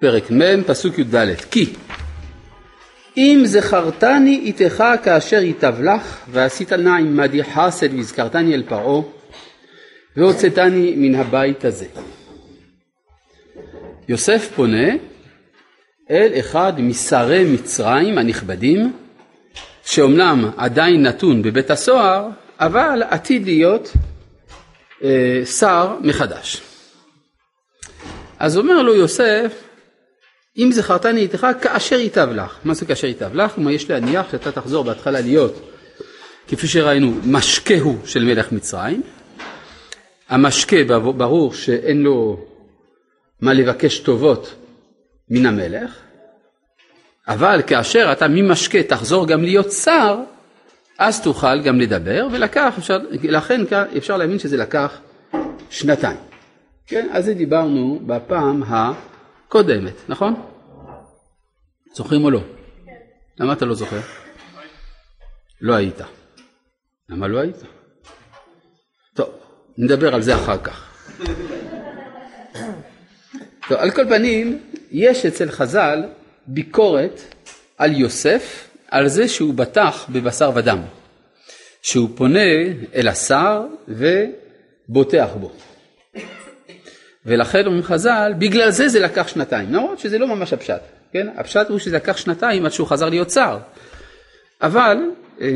[0.00, 1.72] פרק מ', פסוק י"ד: כי
[3.16, 9.02] אם זכרתני איתך כאשר ייטב לך, ועשית נע עמדי חסד והזכרתני אל פרעה,
[10.16, 11.86] והוצאתני מן הבית הזה.
[14.08, 14.88] יוסף פונה
[16.10, 18.92] אל אחד משרי מצרים הנכבדים,
[19.84, 22.28] שאומנם עדיין נתון בבית הסוהר,
[22.60, 23.92] אבל עתיד להיות
[25.04, 26.62] אה, שר מחדש.
[28.38, 29.69] אז אומר לו יוסף,
[30.60, 32.56] אם זכרתני איתך כאשר ייטב לך.
[32.64, 33.52] מה זה כאשר ייטב לך?
[33.54, 35.60] כלומר יש להניח שאתה תחזור בהתחלה להיות,
[36.48, 39.02] כפי שראינו, משקהו של מלך מצרים.
[40.28, 40.76] המשקה
[41.16, 42.40] ברור שאין לו
[43.40, 44.54] מה לבקש טובות
[45.30, 45.96] מן המלך,
[47.28, 50.16] אבל כאשר אתה ממשקה תחזור גם להיות שר,
[50.98, 53.60] אז תוכל גם לדבר, ולקח, אפשר, לכן
[53.96, 54.98] אפשר להאמין שזה לקח
[55.70, 56.16] שנתיים.
[56.86, 60.49] כן, על זה דיברנו בפעם הקודמת, נכון?
[61.92, 62.40] זוכרים או לא?
[63.38, 64.00] למה אתה לא זוכר?
[65.60, 66.00] לא היית.
[67.08, 67.56] למה לא היית?
[69.14, 69.28] טוב,
[69.78, 70.90] נדבר על זה אחר כך.
[73.68, 76.02] טוב, על כל פנים, יש אצל חז"ל
[76.46, 77.20] ביקורת
[77.78, 80.78] על יוסף, על זה שהוא בטח בבשר ודם,
[81.82, 82.50] שהוא פונה
[82.94, 85.52] אל השר ובוטח בו.
[87.26, 90.80] ולכן אומרים חז"ל, בגלל זה זה לקח שנתיים, למרות שזה לא ממש הפשט,
[91.12, 91.26] כן?
[91.36, 93.58] הפשט הוא שזה לקח שנתיים עד שהוא חזר להיות שר.
[94.62, 94.96] אבל
[95.40, 95.48] אה,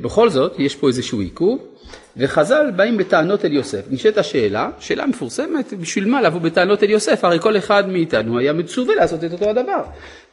[0.00, 1.72] בכל זאת יש פה איזשהו עיכוב,
[2.16, 3.82] וחז"ל באים בטענות אל יוסף.
[3.90, 7.24] נשאלת השאלה, שאלה מפורסמת, בשביל מה לבוא בטענות אל יוסף?
[7.24, 9.82] הרי כל אחד מאיתנו היה מצווה לעשות את אותו הדבר.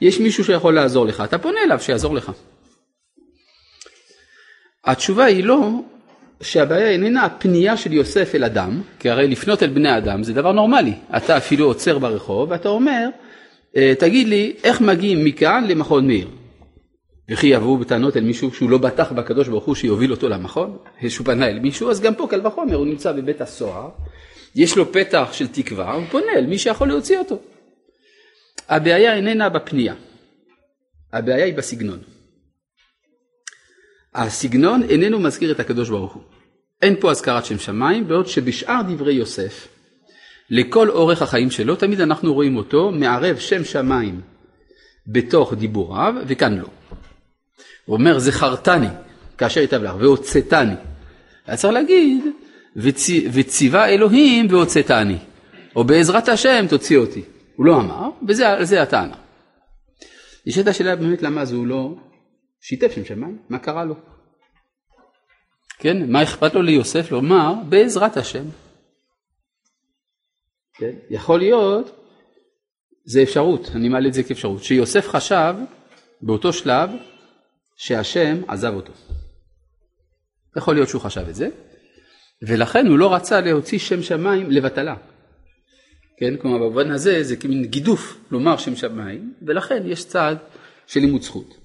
[0.02, 2.32] יש מישהו שיכול לעזור לך, אתה פונה אליו שיעזור לך.
[4.86, 5.70] התשובה היא לא
[6.42, 10.52] שהבעיה איננה הפנייה של יוסף אל אדם, כי הרי לפנות אל בני אדם זה דבר
[10.52, 10.94] נורמלי.
[11.18, 13.10] אתה אפילו עוצר ברחוב ואתה אומר,
[14.00, 16.28] תגיד לי, איך מגיעים מכאן למכון מאיר?
[17.30, 20.78] וכי יבואו בטענות אל מישהו שהוא לא בטח בקדוש ברוך הוא שיוביל אותו למכון,
[21.10, 23.90] שהוא פנה אל מישהו, אז גם פה קל וחומר, הוא נמצא בבית הסוהר,
[24.56, 27.40] יש לו פתח של תקווה, הוא פונה אל מי שיכול להוציא אותו.
[28.70, 29.94] הבעיה איננה בפנייה,
[31.14, 32.00] הבעיה היא בסגנון.
[34.16, 36.24] הסגנון איננו מזכיר את הקדוש ברוך הוא.
[36.82, 39.68] אין פה הזכרת שם שמיים, בעוד שבשאר דברי יוסף,
[40.50, 44.22] לכל אורך החיים שלו, תמיד אנחנו רואים אותו מערב שם שמיים
[45.08, 46.68] בתוך דיבוריו, וכאן לא.
[47.86, 48.88] הוא אומר זכרתני
[49.38, 50.74] כאשר ייטב לך והוצאתני.
[51.48, 52.24] היה צריך להגיד
[53.34, 55.18] וציווה אלוהים והוצאתני,
[55.76, 57.22] או בעזרת השם תוציא אותי.
[57.56, 59.16] הוא לא אמר, וזה הטענה.
[60.48, 61.96] נשאלת השאלה באמת למה אז הוא לא
[62.62, 63.96] שיתף שם שמיים, מה קרה לו?
[65.80, 68.44] כן, מה אכפת לו ליוסף לומר בעזרת השם?
[70.80, 72.06] כן, יכול להיות,
[73.06, 75.56] זה אפשרות, אני מעלה את זה כאפשרות, שיוסף חשב
[76.22, 76.90] באותו שלב
[77.78, 78.94] שהשם עזב אותו.
[80.58, 81.50] יכול להיות שהוא חשב את זה,
[82.48, 84.96] ולכן הוא לא רצה להוציא שם שמיים לבטלה.
[86.20, 90.38] כן, כלומר במובן הזה זה כמין גידוף לומר שם שמיים, ולכן יש צעד
[90.88, 91.58] של לימוד זכות.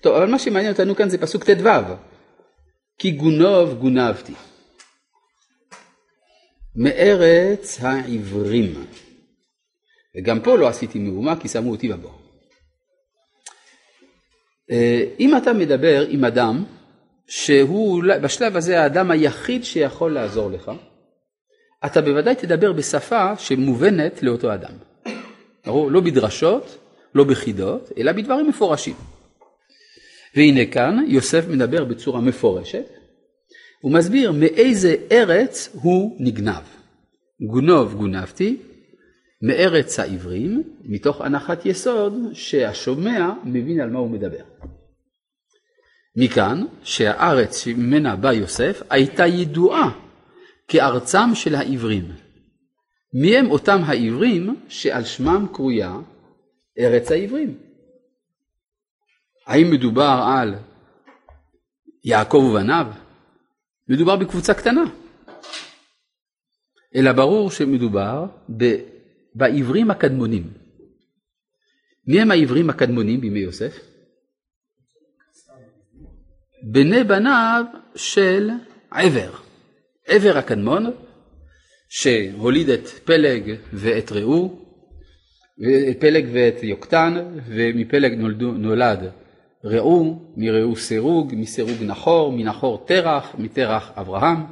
[0.00, 1.68] טוב, אבל מה שמעניין אותנו כאן זה פסוק ט"ו,
[2.98, 4.32] כי גונוב גונבתי.
[6.76, 8.86] מארץ העברים.
[10.16, 12.18] וגם פה לא עשיתי מהומה כי שמו אותי בבור.
[14.70, 16.64] אה, אם אתה מדבר עם אדם
[17.26, 20.70] שהוא בשלב הזה האדם היחיד שיכול לעזור לך,
[21.86, 24.72] אתה בוודאי תדבר בשפה שמובנת לאותו אדם.
[25.66, 26.78] לא בדרשות,
[27.14, 28.94] לא בחידות, אלא בדברים מפורשים.
[30.36, 32.84] והנה כאן יוסף מדבר בצורה מפורשת,
[33.82, 36.62] הוא מסביר מאיזה ארץ הוא נגנב.
[37.46, 38.56] גונוב גונבתי,
[39.42, 44.44] מארץ העברים, מתוך הנחת יסוד שהשומע מבין על מה הוא מדבר.
[46.16, 49.90] מכאן שהארץ שממנה בא יוסף הייתה ידועה
[50.68, 52.04] כארצם של העברים.
[53.14, 55.96] מי הם אותם העברים שעל שמם קרויה
[56.78, 57.58] ארץ העברים?
[59.46, 60.54] האם מדובר על
[62.04, 62.86] יעקב ובניו?
[63.92, 64.84] מדובר בקבוצה קטנה.
[66.94, 68.24] אלא ברור שמדובר
[69.34, 70.50] בעברים הקדמונים.
[72.06, 73.78] מי הם העברים הקדמונים בימי יוסף?
[76.62, 78.50] בני בניו של
[78.90, 79.32] עבר.
[80.06, 80.90] עבר הקדמון
[81.88, 84.66] שהוליד את פלג ואת ראו,
[86.00, 89.21] פלג ואת יוקטן, ומפלג נולדו, נולד
[89.64, 94.44] ראו, מראו סירוג, מסירוג נחור, מנחור תרח, מתרח אברהם.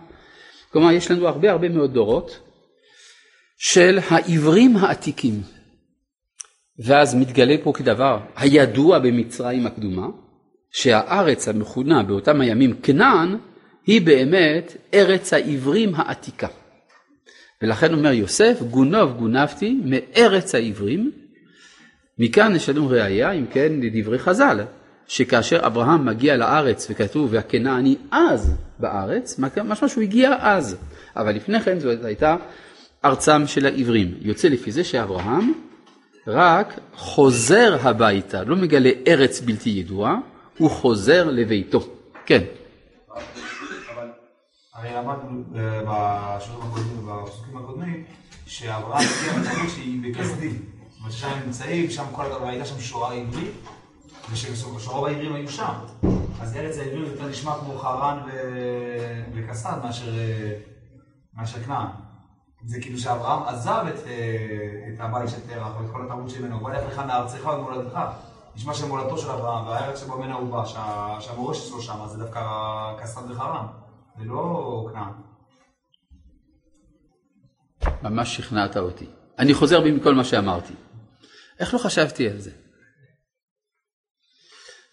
[0.72, 2.38] כלומר, יש לנו הרבה הרבה מאוד דורות
[3.58, 5.40] של העברים העתיקים.
[6.78, 10.06] ואז מתגלה פה כדבר הידוע במצרים הקדומה,
[10.72, 13.36] שהארץ המכונה באותם הימים כנען,
[13.86, 16.48] היא באמת ארץ העברים העתיקה.
[17.62, 21.12] ולכן אומר יוסף, גונוב גונבתי מארץ העברים.
[22.18, 24.60] מכאן יש לנו ראייה, אם כן, לדברי חז"ל,
[25.10, 30.76] שכאשר אברהם מגיע לארץ וכתוב והכנעני אז בארץ, משמע שהוא הגיע אז,
[31.16, 32.36] אבל לפני כן זאת הייתה
[33.04, 34.14] ארצם של העברים.
[34.20, 35.52] יוצא לפי זה שאברהם
[36.26, 40.14] רק חוזר הביתה, לא מגלה ארץ בלתי ידועה,
[40.58, 41.80] הוא חוזר לביתו.
[42.26, 42.44] כן.
[44.74, 45.80] הרי למדנו אה,
[46.38, 48.04] בשיעורים הקודמים ובפסוקים הקודמים,
[48.46, 50.62] שאברהם הגיע לתרבות שהיא בכסדים.
[51.22, 53.52] הם נמצאים, שם כל הייתה שם שואה עברית,
[54.32, 55.72] ושרוב העברים היו שם.
[56.40, 58.20] אז ארץ העברים יותר נשמע כמו חרן
[59.34, 61.86] וקסד מאשר אה, כנען.
[62.64, 66.68] זה כאילו שאברהם עזב את, אה, את הבית של תרח ואת כל התרבות שממנו, הוא
[66.68, 67.98] בא לך מארצך ומולדתך.
[68.56, 70.64] נשמע שמולדתו של אברהם והארץ שבו ממנו הוא בא,
[71.20, 72.40] שהמורשת שלו שם זה דווקא
[73.02, 73.66] כסד וחרן.
[74.18, 75.12] זה לא כנען.
[78.02, 79.06] ממש שכנעת אותי.
[79.38, 80.74] אני חוזר בי מכל מה שאמרתי.
[81.60, 82.50] איך לא חשבתי על זה?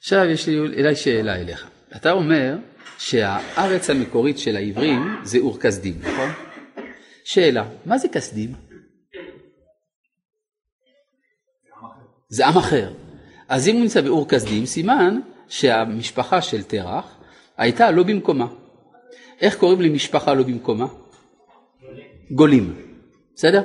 [0.08, 1.68] עכשיו יש לי אליי שאלה אליך.
[1.96, 2.58] אתה אומר
[2.98, 6.30] שהארץ המקורית של העברים זה אור כסדים, נכון?
[7.24, 8.54] שאלה, מה זה כסדים?
[12.30, 12.94] זה עם אחר.
[13.50, 17.18] אז אם הוא נמצא באור כסדים, סימן שהמשפחה של תרח
[17.58, 18.48] הייתה לא במקומה.
[19.42, 20.88] איך קוראים למשפחה לא במקומה?
[22.32, 22.76] גולים.
[23.36, 23.62] בסדר?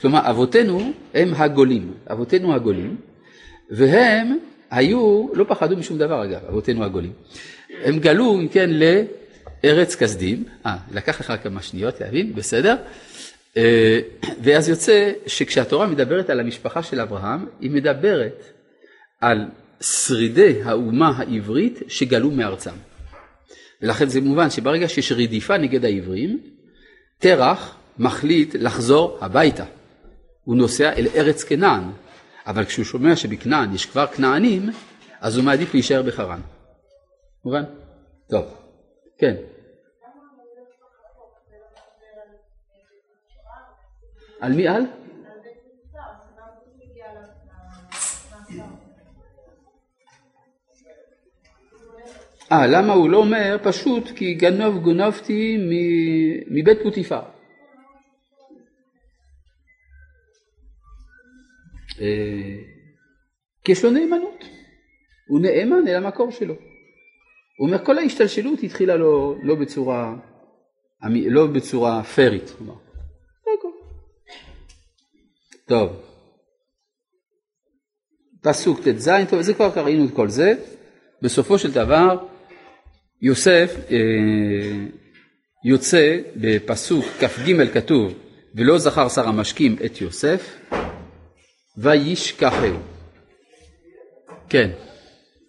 [0.00, 2.96] כלומר, אבותינו הם הגולים, אבותינו הגולים,
[3.70, 4.38] והם
[4.70, 7.12] היו, לא פחדו משום דבר אגב, אבותינו הגולים.
[7.84, 8.70] הם גלו, אם כן,
[9.64, 12.76] לארץ כסדים, אה, לקח לך כמה שניות להבין, בסדר?
[13.56, 14.00] אה,
[14.42, 18.44] ואז יוצא שכשהתורה מדברת על המשפחה של אברהם, היא מדברת
[19.20, 19.46] על
[19.80, 22.74] שרידי האומה העברית שגלו מארצם.
[23.82, 26.40] ולכן זה מובן שברגע שיש רדיפה נגד העברים,
[27.18, 29.64] תרח מחליט לחזור הביתה.
[30.44, 31.82] הוא נוסע אל ארץ כנען,
[32.48, 34.62] אבל כשהוא שומע שבכנען יש כבר כנענים,
[35.20, 36.40] אז הוא מעדיף להישאר בחרן.
[37.44, 37.64] מובן?
[38.30, 38.44] טוב.
[39.18, 39.34] כן.
[44.40, 44.82] על מי על?
[52.52, 55.56] אה, למה הוא לא אומר פשוט כי גנוב גונבתי
[56.50, 57.37] מבית פוטיפר.
[63.64, 64.44] כי יש לו נאמנות,
[65.28, 66.54] הוא נאמן אל המקור שלו.
[67.58, 70.14] הוא אומר כל ההשתלשלות התחילה לא, לא בצורה,
[71.10, 72.52] לא בצורה פיירית.
[75.66, 75.90] טוב,
[78.42, 80.54] פסוק ט"ז, טוב, זה כבר ראינו את כל זה.
[81.22, 82.26] בסופו של דבר
[83.22, 83.96] יוסף אה,
[85.64, 88.14] יוצא בפסוק כ"ג כתוב
[88.54, 90.58] ולא זכר שר המשקים את יוסף
[91.82, 92.76] וישכחהו.
[94.48, 94.70] כן.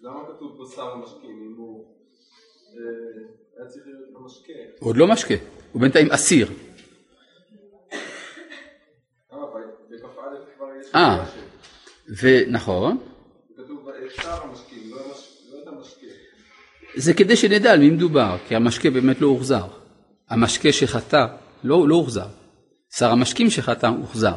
[0.02, 1.84] למה כתוב פה שר המשקים אם הוא
[2.68, 2.82] אה,
[3.58, 4.52] היה צריך להיות במשקה?
[4.80, 5.34] עוד לא משקה,
[5.72, 6.48] הוא בינתיים אסיר.
[10.94, 11.26] אה,
[12.22, 12.98] ונכון.
[13.56, 13.88] כתוב
[14.22, 15.82] שר המשקים, לא
[16.96, 19.66] זה כדי שנדע על מי מדובר, כי המשקה באמת לא הוחזר.
[20.28, 21.26] המשקה שחטא
[21.64, 22.26] לא, לא הוחזר.
[22.98, 24.34] שר המשקים שחטא הוחזר.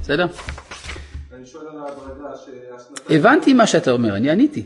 [0.00, 0.26] בסדר?
[2.36, 4.64] ההדרגה הבנתי מה שאתה אומר, אני עניתי.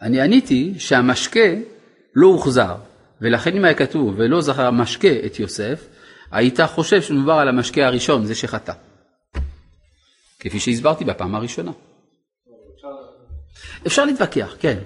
[0.00, 1.48] אני עניתי שהמשקה
[2.14, 2.76] לא הוחזר,
[3.20, 5.88] ולכן אם היה כתוב ולא זכר המשקה את יוסף,
[6.30, 8.72] היית חושב שמדובר על המשקה הראשון, זה שחטא.
[10.40, 11.72] כפי שהסברתי בפעם הראשונה.
[13.86, 14.78] אפשר להתווכח, כן.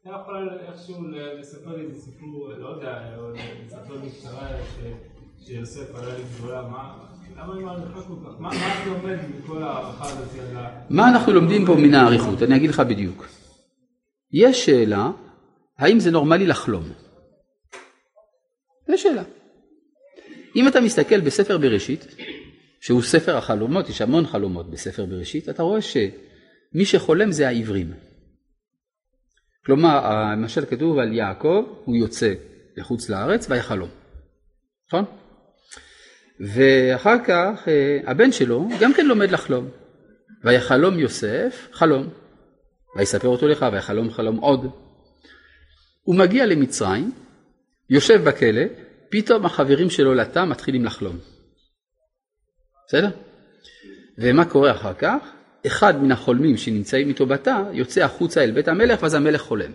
[0.00, 0.96] אתה יכול איכשהו
[1.38, 5.04] לספר לי איזה סיפור, לא יודע, או לספר למה מעריכה כל כך?
[5.04, 5.13] מה
[8.62, 10.80] אתה לומד מכל ההערכה הזאת על ה...
[10.90, 12.42] מה אנחנו לומדים פה מן האריכות?
[12.42, 13.26] אני אגיד לך בדיוק.
[14.32, 15.10] יש שאלה,
[15.78, 16.84] האם זה נורמלי לחלום?
[18.88, 19.22] יש שאלה.
[20.56, 22.06] אם אתה מסתכל בספר בראשית,
[22.80, 27.92] שהוא ספר החלומות, יש המון חלומות בספר בראשית, אתה רואה שמי שחולם זה העברים.
[29.66, 32.34] כלומר, למשל כתוב על יעקב, הוא יוצא
[32.76, 33.88] לחוץ לארץ ויחלום,
[34.88, 35.04] נכון?
[36.40, 39.68] ואחר כך אה, הבן שלו גם כן לומד לחלום.
[40.44, 42.08] ויחלום יוסף חלום,
[42.96, 44.70] ויספר אותו לך ויחלום חלום עוד.
[46.02, 47.12] הוא מגיע למצרים,
[47.90, 48.62] יושב בכלא,
[49.10, 51.18] פתאום החברים שלו לתא מתחילים לחלום.
[52.86, 53.10] בסדר?
[54.18, 55.32] ומה קורה אחר כך?
[55.66, 59.72] אחד מן החולמים שנמצאים איתו בתא יוצא החוצה אל בית המלך ואז המלך חולם.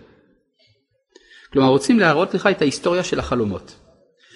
[1.52, 3.76] כלומר רוצים להראות לך את ההיסטוריה של החלומות.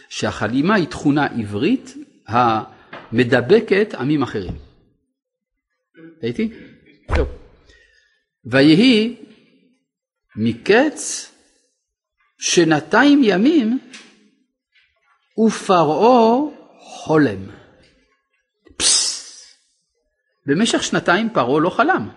[0.09, 1.95] שהחלימה היא תכונה עברית
[2.27, 4.53] המדבקת עמים אחרים.
[6.23, 6.53] הייתי?
[7.17, 7.29] טוב.
[8.45, 9.17] ויהי
[10.37, 11.31] מקץ
[12.39, 13.79] שנתיים ימים
[15.47, 16.41] ופרעה
[16.79, 17.47] חולם.
[18.77, 19.45] פסס.
[20.47, 22.09] במשך שנתיים פרעה לא חלם.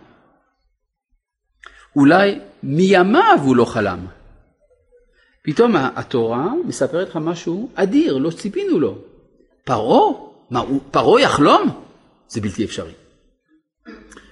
[1.95, 4.07] אולי מימיו הוא לא חלם.
[5.43, 9.06] פתאום התורה מספרת לך משהו אדיר, לא ציפינו לו.
[9.67, 10.13] פרעה?
[10.50, 11.83] מה, פרעה יחלום?
[12.27, 12.93] זה בלתי אפשרי.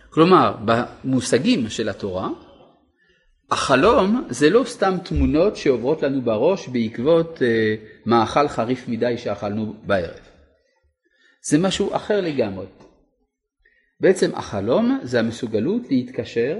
[0.09, 2.29] כלומר, במושגים של התורה,
[3.51, 7.75] החלום זה לא סתם תמונות שעוברות לנו בראש בעקבות אה,
[8.05, 10.19] מאכל חריף מדי שאכלנו בערב.
[11.41, 12.65] זה משהו אחר לגמרי.
[13.99, 16.57] בעצם החלום זה המסוגלות להתקשר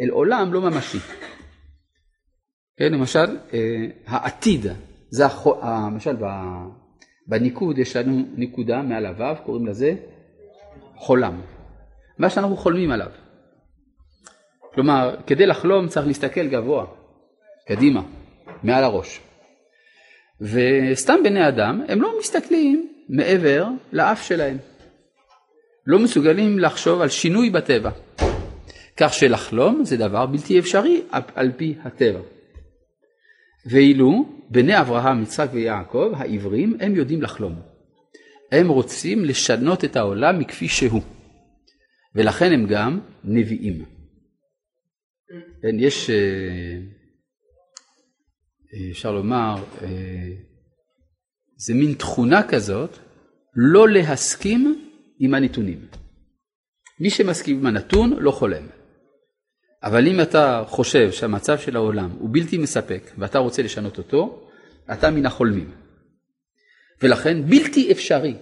[0.00, 0.98] אל עולם לא ממשי.
[2.78, 4.66] כן, למשל, אה, העתיד,
[5.10, 5.46] זה הח...
[5.92, 6.16] למשל
[7.28, 9.94] בניקוד יש לנו נקודה מעל הוו, קוראים לזה
[10.96, 11.40] חולם.
[12.18, 13.10] מה שאנחנו חולמים עליו.
[14.74, 16.86] כלומר, כדי לחלום צריך להסתכל גבוה,
[17.68, 18.02] קדימה,
[18.62, 19.20] מעל הראש.
[20.40, 24.56] וסתם בני אדם, הם לא מסתכלים מעבר לאף שלהם.
[25.86, 27.90] לא מסוגלים לחשוב על שינוי בטבע.
[28.96, 31.02] כך שלחלום זה דבר בלתי אפשרי
[31.34, 32.20] על פי הטבע.
[33.70, 37.60] ואילו בני אברהם, יצחק ויעקב, העברים, הם יודעים לחלום.
[38.52, 41.02] הם רוצים לשנות את העולם מכפי שהוא.
[42.14, 43.84] ולכן הם גם נביאים.
[45.62, 46.16] כן, יש, אה,
[48.74, 50.28] אה, אפשר לומר, אה,
[51.56, 52.98] זה מין תכונה כזאת,
[53.56, 55.86] לא להסכים עם הנתונים.
[57.00, 58.66] מי שמסכים עם הנתון לא חולם.
[59.86, 64.48] אבל אם אתה חושב שהמצב של העולם הוא בלתי מספק ואתה רוצה לשנות אותו,
[64.92, 65.70] אתה מן החולמים.
[67.02, 68.34] ולכן בלתי אפשרי,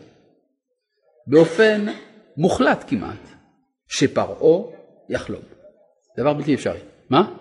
[1.26, 1.86] באופן
[2.36, 3.28] מוחלט כמעט,
[3.88, 4.70] שפרעה
[5.08, 5.42] יחלום.
[6.18, 6.80] דבר בלתי אפשרי.
[7.10, 7.34] מה?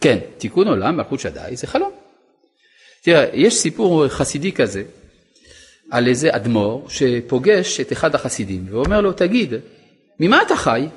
[0.00, 1.92] כן, תיקון עולם, מלכות שדי, זה חלום.
[3.02, 4.82] תראה, יש סיפור חסידי כזה
[5.90, 9.54] על איזה אדמו"ר שפוגש את אחד החסידים ואומר לו, תגיד,
[10.22, 10.88] ממה אתה חי?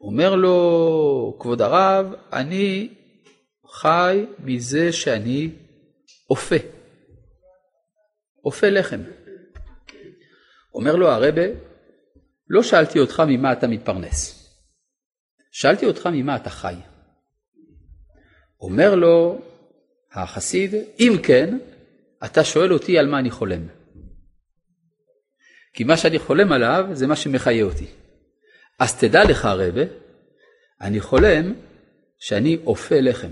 [0.00, 2.94] אומר לו, כבוד הרב, אני
[3.72, 5.50] חי מזה שאני
[6.30, 6.56] אופה,
[8.44, 9.00] אופה לחם.
[10.74, 11.42] אומר לו הרבה,
[12.48, 14.48] לא שאלתי אותך ממה אתה מתפרנס,
[15.52, 16.74] שאלתי אותך ממה אתה חי.
[18.60, 19.38] אומר לו
[20.12, 21.58] החסיד, אם כן,
[22.24, 23.83] אתה שואל אותי על מה אני חולם.
[25.74, 27.86] כי מה שאני חולם עליו זה מה שמחיה אותי.
[28.78, 29.82] אז תדע לך הרבה,
[30.80, 31.52] אני חולם
[32.18, 33.28] שאני אופה לחם.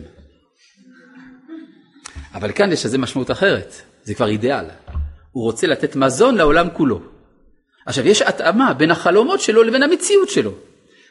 [2.34, 4.64] אבל כאן יש לזה משמעות אחרת, זה כבר אידיאל.
[5.32, 7.00] הוא רוצה לתת מזון לעולם כולו.
[7.86, 10.52] עכשיו, יש התאמה בין החלומות שלו לבין המציאות שלו.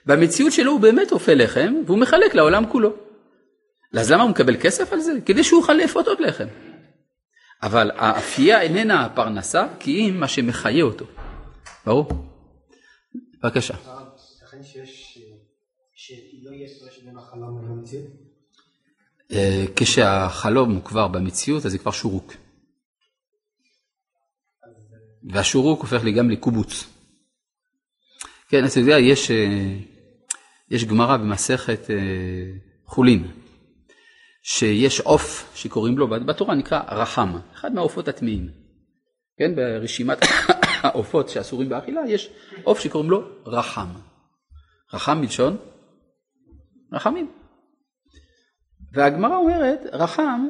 [0.05, 2.93] במציאות שלו הוא באמת אופה לחם, והוא מחלק לעולם כולו.
[3.93, 5.13] אז למה הוא מקבל כסף על זה?
[5.25, 6.47] כדי שהוא יוכל לאפות עוד לחם.
[7.63, 11.05] אבל האפייה איננה הפרנסה, כי אם מה שמחיה אותו.
[11.85, 12.07] ברור?
[13.43, 13.73] בבקשה.
[19.31, 22.33] אה, כשהחלום הוא כבר במציאות, אז זה כבר שורוק.
[25.23, 26.87] והשורוק הופך לי גם לקובוץ.
[28.49, 29.77] כן, אתה יודע, יש, אה,
[30.71, 31.95] יש גמרא במסכת אה,
[32.85, 33.31] חולין,
[34.43, 38.49] שיש עוף שקוראים לו, בתורה נקרא רחם, אחד מהעופות הטמאים.
[39.37, 40.17] כן, ברשימת
[40.83, 42.29] העופות שאסורים באכילה, יש
[42.63, 43.87] עוף שקוראים לו רחם.
[44.93, 45.57] רחם מלשון
[46.93, 47.31] רחמים.
[48.93, 50.47] והגמרא אומרת, רחם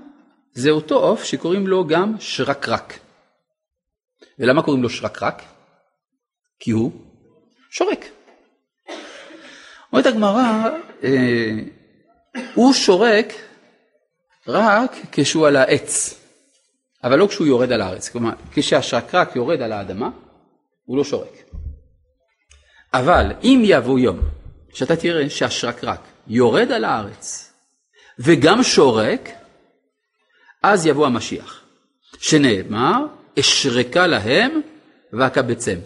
[0.52, 3.00] זה אותו עוף שקוראים לו גם שרקרק.
[4.40, 5.44] ולמה קוראים לו שרקרק?
[6.60, 6.92] כי הוא
[7.70, 8.06] שורק.
[9.94, 10.70] אומרת הגמרא,
[11.04, 11.60] אה,
[12.56, 13.34] הוא שורק
[14.48, 16.21] רק כשהוא על העץ,
[17.04, 18.10] אבל לא כשהוא יורד על הארץ.
[18.10, 20.10] כלומר, כשהשרקרק יורד על האדמה,
[20.86, 21.44] הוא לא שורק.
[22.94, 24.20] אבל אם יבוא יום
[24.74, 27.54] שאתה תראה שהשרקרק יורד על הארץ
[28.20, 29.30] וגם שורק,
[30.64, 31.62] אז יבוא המשיח,
[32.20, 33.06] שנאמר,
[33.40, 34.62] אשרקה להם
[35.14, 35.80] ואקבצם.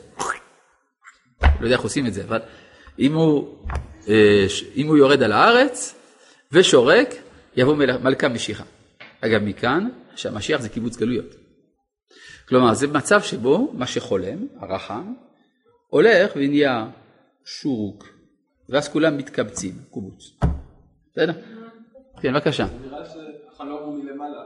[1.42, 2.40] לא יודע איך עושים את זה, אבל
[3.00, 3.56] אם הוא,
[4.08, 4.46] אה,
[4.76, 5.96] אם הוא יורד על הארץ
[6.52, 7.16] ושורק,
[7.56, 8.64] יבוא מלכה משיחה.
[9.22, 11.36] אגב, מכאן שהמשיח זה קיבוץ גלויות.
[12.48, 15.14] כלומר, זה מצב שבו מה שחולם, הרחם,
[15.88, 16.88] הולך ונהיה
[17.46, 18.08] שורוק,
[18.70, 20.38] ואז כולם מתקבצים, קובוץ.
[21.12, 21.34] בסדר?
[22.22, 22.66] כן, בבקשה.
[22.82, 24.44] נראה שהחלום הוא מלמעלה.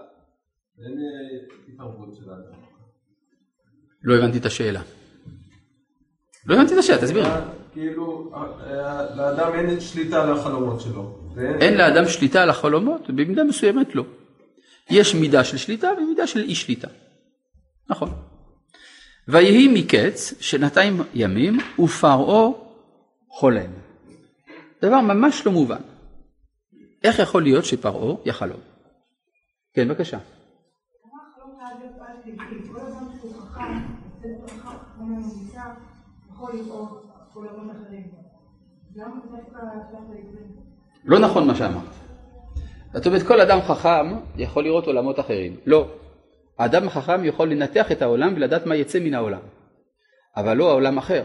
[0.86, 2.60] אין אה, התערבות של האדם.
[4.04, 4.82] לא הבנתי את השאלה.
[6.46, 7.26] לא הבנתי את השאלה, תסביר.
[7.74, 11.20] כאילו, אה, לאדם אין שליטה על החלומות שלו.
[11.62, 14.04] אין לאדם שליטה על החלומות, במידה מסוימת לא.
[14.90, 16.88] יש מידה של שליטה ומידה של אי שליטה.
[17.90, 18.10] נכון.
[19.28, 22.50] ויהי מקץ שנתיים ימים ופרעה
[23.30, 23.72] חולם.
[24.82, 25.82] דבר ממש לא מובן.
[27.04, 28.60] איך יכול להיות שפרעה יחלום?
[29.74, 30.18] כן, בבקשה.
[41.04, 41.89] לא נכון מה שאמרת.
[42.94, 45.58] זאת אומרת, כל אדם חכם יכול לראות עולמות אחרים.
[45.66, 45.88] לא.
[46.60, 49.42] האדם החכם יכול לנתח את העולם ולדעת מה יצא מן העולם.
[50.36, 51.24] אבל לא העולם אחר.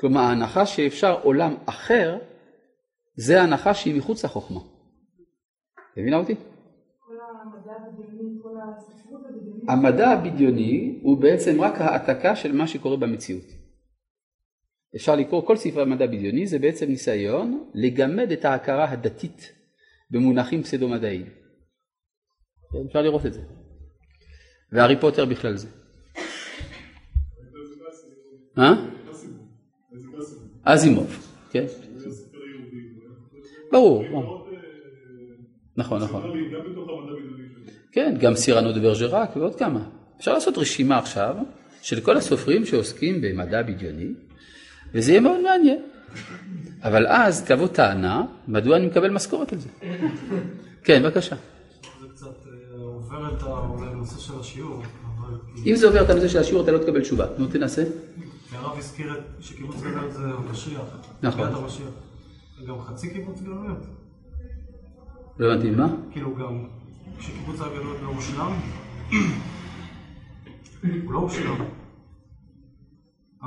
[0.00, 2.18] כלומר, ההנחה שאפשר עולם אחר,
[3.16, 4.60] זה ההנחה שהיא מחוץ לחוכמה.
[5.96, 6.34] מבינה אותי?
[9.24, 9.64] הבדיוני.
[9.68, 13.44] המדע הבדיוני הוא בעצם רק העתקה של מה שקורה במציאות.
[14.96, 19.57] אפשר לקרוא כל ספרי המדע הבדיוני, זה בעצם ניסיון לגמד את ההכרה הדתית
[20.10, 21.26] במונחים פסדו-מדעיים.
[22.86, 23.40] אפשר לראות את זה.
[24.72, 25.68] והארי פוטר בכלל זה.
[28.58, 28.74] אה?
[30.64, 31.64] אזימוב, כן.
[33.72, 34.04] ברור.
[34.10, 34.48] ברור.
[35.76, 36.22] נכון, נכון.
[37.92, 39.88] כן, גם סירנו דה ברג'רק ועוד כמה.
[40.18, 41.36] אפשר לעשות רשימה עכשיו
[41.82, 44.08] של כל הסופרים שעוסקים במדע בדיוני,
[44.94, 45.82] וזה יהיה מאוד מעניין.
[46.82, 49.68] אבל אז תבוא טענה, מדוע אני מקבל משכורת על זה?
[50.84, 51.36] כן, בבקשה.
[52.00, 54.82] זה קצת אה, עובר את הנושא של השיעור,
[55.18, 55.34] אבל
[55.66, 57.26] אם זה עובר את הנושא של השיעור, אתה לא תקבל תשובה.
[57.38, 57.84] נו, תנסה.
[58.52, 60.82] הרב הזכיר שקיבוץ גלויות זה המשיח.
[61.22, 61.48] נכון.
[62.68, 63.86] גם חצי קיבוץ גלויות.
[65.38, 65.88] לא הבנתי מה?
[66.10, 66.64] כאילו גם
[67.18, 68.52] כשקיבוץ הגלויות לא הושלם,
[71.04, 71.64] הוא לא הושלם.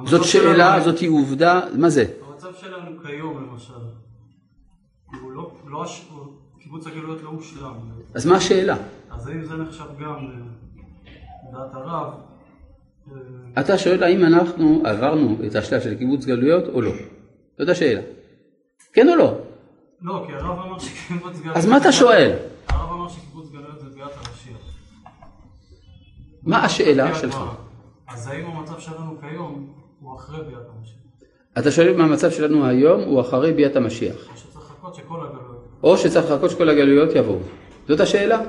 [0.06, 2.06] זאת שאלה, זאת עובדה, מה זה?
[2.46, 3.74] המצב שלנו כיום למשל,
[5.22, 6.08] הוא לא, לא, הש-
[6.60, 7.74] קיבוץ הגלויות לא הושלם.
[8.14, 8.78] אז מה השאלה?
[9.10, 10.16] אז האם זה נחשב גם
[11.50, 12.14] לדעת הרב?
[13.12, 16.92] אה, אתה שואל האם אנחנו עברנו את השלב של קיבוץ גלויות או לא?
[17.58, 18.02] זאת השאלה.
[18.94, 19.38] כן או לא?
[20.02, 21.58] לא, כי הרב אמר שקיבוץ גלויות...
[21.58, 22.32] אז מה אתה שואל?
[22.70, 24.76] הרב אמר שקיבוץ גלויות זה ביאת המשיח.
[26.44, 27.38] מה השאלה שלך?
[28.08, 31.01] אז האם המצב שלנו כיום הוא אחרי ביאת המשיח?
[31.58, 34.16] אתה שואל מה המצב שלנו היום הוא אחרי ביאת המשיח,
[35.84, 37.16] או שצריך לחכות שכל הגלויות...
[37.16, 37.40] יבואו.
[37.88, 38.42] זאת השאלה?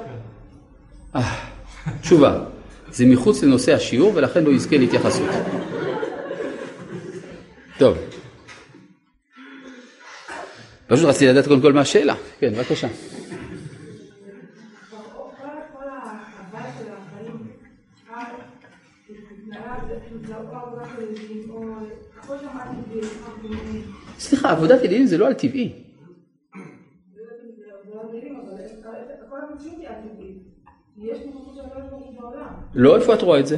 [1.14, 1.48] אה,
[2.00, 2.44] תשובה,
[2.90, 5.28] זה מחוץ לנושא השיעור ולכן לא יזכה להתייחסות.
[7.78, 7.98] טוב.
[10.86, 12.14] פשוט רציתי לדעת קודם כל מה השאלה.
[12.38, 12.88] כן, בבקשה.
[14.90, 14.96] כל
[15.72, 17.46] כל ההוויה של החיים,
[19.10, 19.94] התנהלה, זה
[24.18, 25.72] סליחה, עבודת ילדים זה לא על טבעי.
[32.74, 33.56] לא איפה את רואה את זה?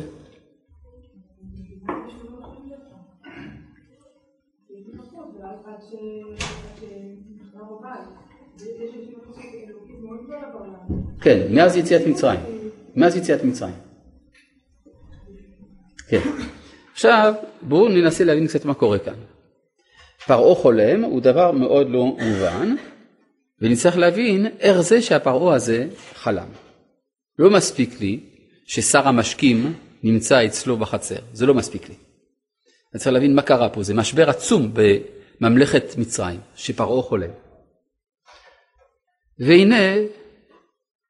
[11.20, 12.40] כן, מאז יציאת מצרים.
[12.96, 13.74] מאז יציאת מצרים.
[16.08, 16.20] כן.
[16.94, 19.14] עכשיו, בואו ננסה להבין קצת מה קורה כאן.
[20.26, 22.74] פרעה חולם הוא דבר מאוד לא מובן,
[23.60, 26.48] ונצטרך להבין איך זה שהפרעה הזה חלם.
[27.38, 28.20] לא מספיק לי
[28.66, 31.94] ששר המשקים נמצא אצלו בחצר, זה לא מספיק לי.
[32.92, 34.72] אני צריך להבין מה קרה פה, זה משבר עצום
[35.40, 37.30] בממלכת מצרים, שפרעה חולם.
[39.38, 39.94] והנה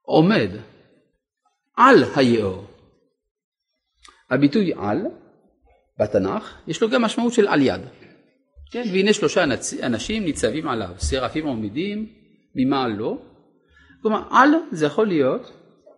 [0.03, 0.51] עומד
[1.77, 2.65] על היאור.
[4.31, 4.99] הביטוי על
[6.01, 7.81] בתנ"ך יש לו גם משמעות של על יד.
[8.71, 9.45] כן, והנה שלושה
[9.83, 12.07] אנשים ניצבים עליו, סרפים עומדים
[12.55, 13.19] ממעל לו.
[14.03, 15.53] כלומר על זה יכול להיות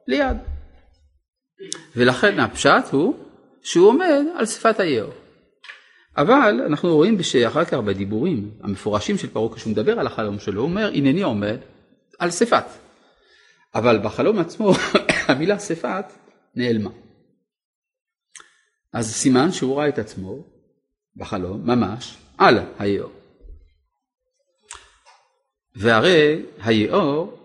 [0.09, 0.37] ליד.
[1.97, 3.15] ולכן הפשט הוא
[3.63, 5.13] שהוא עומד על שפת היאור.
[6.17, 10.69] אבל אנחנו רואים שאחר כך בדיבורים המפורשים של פרעה כשהוא מדבר על החלום שלו, הוא
[10.69, 11.59] אומר הנני עומד
[12.19, 12.65] על שפת.
[13.75, 14.73] אבל בחלום עצמו
[15.29, 16.05] המילה שפת
[16.55, 16.91] נעלמה.
[18.97, 20.45] אז סימן שהוא ראה את עצמו
[21.17, 23.13] בחלום ממש על היאור.
[25.75, 27.39] והרי היאור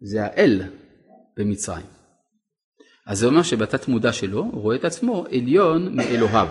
[0.00, 0.62] זה האל
[1.36, 1.86] במצרים.
[3.06, 6.48] אז זה אומר שבתת מודע שלו הוא רואה את עצמו עליון מאלוהיו.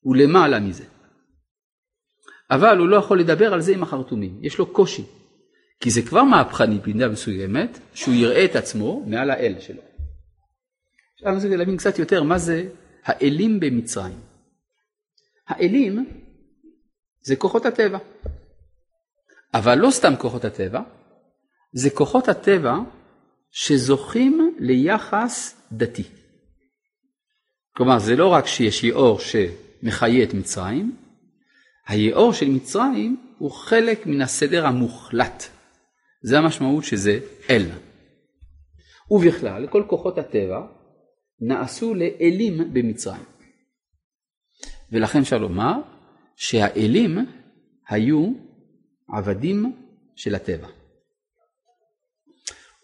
[0.00, 0.84] הוא למעלה מזה.
[2.50, 5.04] אבל הוא לא יכול לדבר על זה עם החרטומים, יש לו קושי.
[5.80, 9.82] כי זה כבר מהפכני במידה מסוימת, שהוא יראה את עצמו מעל האל שלו.
[11.14, 12.68] עכשיו אני רוצה להבין קצת יותר מה זה
[13.04, 14.20] האלים במצרים.
[15.48, 16.06] האלים
[17.20, 17.98] זה כוחות הטבע.
[19.54, 20.82] אבל לא סתם כוחות הטבע,
[21.72, 22.78] זה כוחות הטבע
[23.50, 26.04] שזוכים ליחס דתי.
[27.76, 30.96] כלומר, זה לא רק שיש יאור שמחיה את מצרים,
[31.86, 35.44] היאור של מצרים הוא חלק מן הסדר המוחלט.
[36.22, 37.18] זה המשמעות שזה
[37.50, 37.66] אל.
[39.10, 40.60] ובכלל, כל כוחות הטבע
[41.40, 43.24] נעשו לאלים במצרים.
[44.92, 45.72] ולכן אפשר לומר
[46.36, 47.18] שהאלים
[47.88, 48.32] היו
[49.08, 49.72] עבדים
[50.16, 50.68] של הטבע.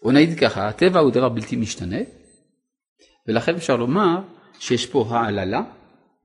[0.03, 1.97] או נגיד ככה, הטבע הוא דבר בלתי משתנה,
[3.27, 4.21] ולכן אפשר לומר
[4.59, 5.61] שיש פה העללה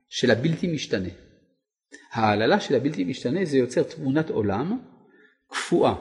[0.08, 1.08] של הבלתי משתנה.
[2.12, 4.78] העללה של הבלתי משתנה זה יוצר תמונת עולם
[5.48, 5.94] קפואה,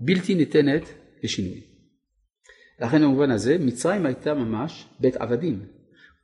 [0.00, 0.82] בלתי ניתנת
[1.22, 1.60] לשינוי.
[2.80, 5.66] לכן במובן הזה מצרים הייתה ממש בית עבדים.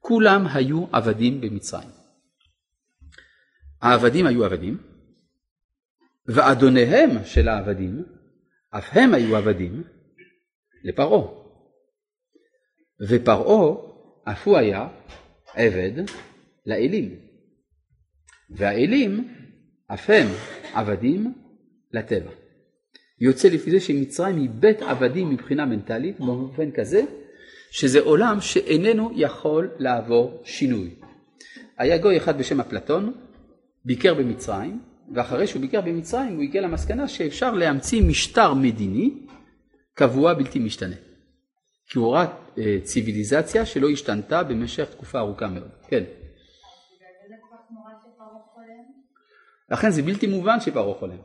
[0.01, 1.91] כולם היו עבדים במצרים.
[3.83, 4.79] העבדים היו עבדים,
[6.27, 8.05] ואדוניהם של העבדים,
[8.71, 9.83] אף הם היו עבדים
[10.85, 11.41] לפרעה.
[13.09, 13.91] ופרעה
[14.25, 14.89] אף הוא היה
[15.55, 16.05] עבד
[16.67, 17.17] לאלים.
[18.51, 19.35] והאלים
[19.87, 20.27] אף הם
[20.75, 21.35] עבדים
[21.93, 22.31] לטבע.
[23.21, 27.03] יוצא לפי זה שמצרים היא בית עבדים מבחינה מנטלית באופן כזה
[27.71, 30.95] שזה עולם שאיננו יכול לעבור שינוי.
[31.79, 33.13] היה גוי אחד בשם אפלטון,
[33.85, 34.81] ביקר במצרים,
[35.15, 39.11] ואחרי שהוא ביקר במצרים הוא הגיע למסקנה שאפשר להמציא משטר מדיני
[39.95, 40.97] קבוע בלתי משתנה.
[41.87, 42.27] כי הוא ראה
[42.59, 45.71] אה, ציוויליזציה שלא השתנתה במשך תקופה ארוכה מאוד.
[45.89, 46.05] כן.
[49.71, 51.17] לכן זה בלתי מובן שפרעה חולם.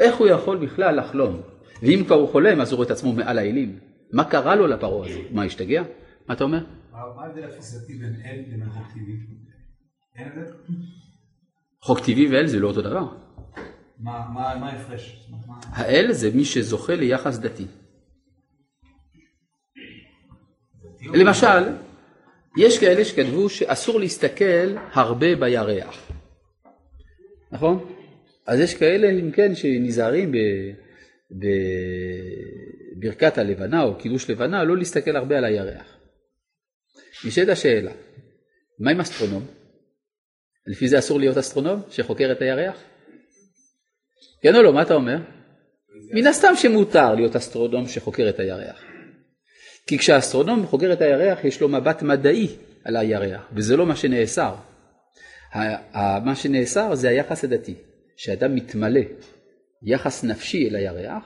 [0.00, 1.40] איך הוא יכול בכלל לחלום?
[1.82, 3.89] ואם כבר הוא חולם אז הוא רואה את עצמו מעל האלים.
[4.12, 5.20] מה קרה לו לפרעה הזה?
[5.30, 5.82] מה, השתגע?
[6.28, 6.64] מה אתה אומר?
[6.92, 9.16] מה ההבדל התפיסתי בין אל לבין חוק טבעי?
[10.16, 10.52] אין הבדל?
[11.82, 13.08] חוק טבעי ואל זה לא אותו דבר.
[13.98, 15.30] מה ההפרש?
[15.62, 17.66] האל זה מי שזוכה ליחס דתי.
[21.14, 21.76] למשל,
[22.56, 26.10] יש כאלה שכתבו שאסור להסתכל הרבה בירח.
[27.52, 27.94] נכון?
[28.46, 30.72] אז יש כאלה, אם כן, שנזהרים ב-
[33.00, 35.96] בברכת הלבנה או קידוש לבנה, לא להסתכל הרבה על הירח.
[37.24, 37.92] נשאלת השאלה,
[38.78, 39.46] מה עם אסטרונום?
[40.66, 42.76] לפי זה אסור להיות אסטרונום שחוקר את הירח?
[44.42, 45.16] כן או לא, מה אתה אומר?
[46.14, 48.82] מן הסתם שמותר להיות אסטרונום שחוקר את הירח.
[49.86, 52.48] כי כשהאסטרונום חוקר את הירח יש לו מבט מדעי
[52.84, 54.54] על הירח, וזה לא מה שנאסר.
[56.24, 57.74] מה שנאסר זה היחס הדתי,
[58.16, 59.00] שאדם מתמלא
[59.82, 61.22] יחס נפשי אל הירח,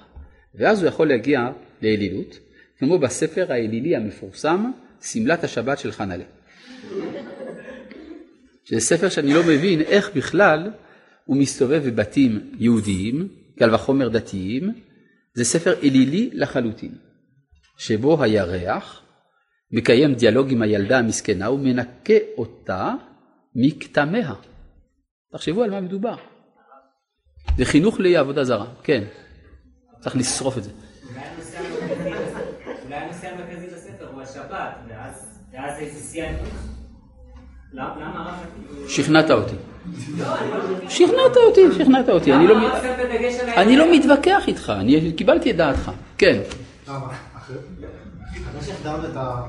[0.54, 1.40] ואז הוא יכול להגיע
[1.82, 2.38] לאלילות,
[2.78, 4.70] כמו בספר האלילי המפורסם,
[5.02, 6.24] שמלת השבת של חנלה.
[8.64, 10.70] שזה ספר שאני לא מבין איך בכלל
[11.24, 14.74] הוא מסתובב בבתים יהודיים, קל וחומר דתיים,
[15.34, 16.94] זה ספר אלילי לחלוטין,
[17.78, 19.02] שבו הירח
[19.70, 22.94] מקיים דיאלוג עם הילדה המסכנה ומנקה אותה
[23.54, 24.32] מכתמיה.
[25.32, 26.16] תחשבו על מה מדובר.
[27.58, 29.04] זה חינוך לעבודה זרה, כן.
[30.00, 30.70] צריך לשרוף את זה.
[30.70, 34.74] אולי הנושא המרכזי- אולי הנושא המרכזי בספר הוא השבת,
[35.64, 36.24] ואז זה שיא.
[37.72, 38.36] למה.
[38.88, 39.54] שכנעת אותי.
[40.88, 42.32] שכנעת אותי, שכנעת אותי.
[42.32, 42.54] אני לא,
[43.56, 45.90] אני לא מתווכח איתך, אני קיבלתי את דעתך.
[46.18, 46.40] כן.
[46.88, 46.98] למה?
[47.36, 47.56] אחרי
[48.50, 49.40] אחרי שהחדרנו את ה...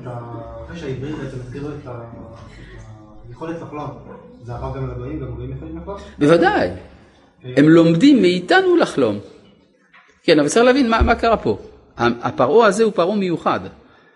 [0.00, 0.18] את ה-
[0.66, 3.90] אחרי שהעברים בעצם הסבירו את ה- את היכולת לחלום,
[4.42, 5.96] זה עבר גם לגויים, גם גויים יכולים לחלום?
[6.18, 6.70] בוודאי.
[7.44, 9.18] הם לומדים מאיתנו לחלום.
[10.22, 11.58] כן, אבל צריך להבין מה, מה קרה פה.
[11.98, 13.60] הפרעה הזה הוא פרעה מיוחד.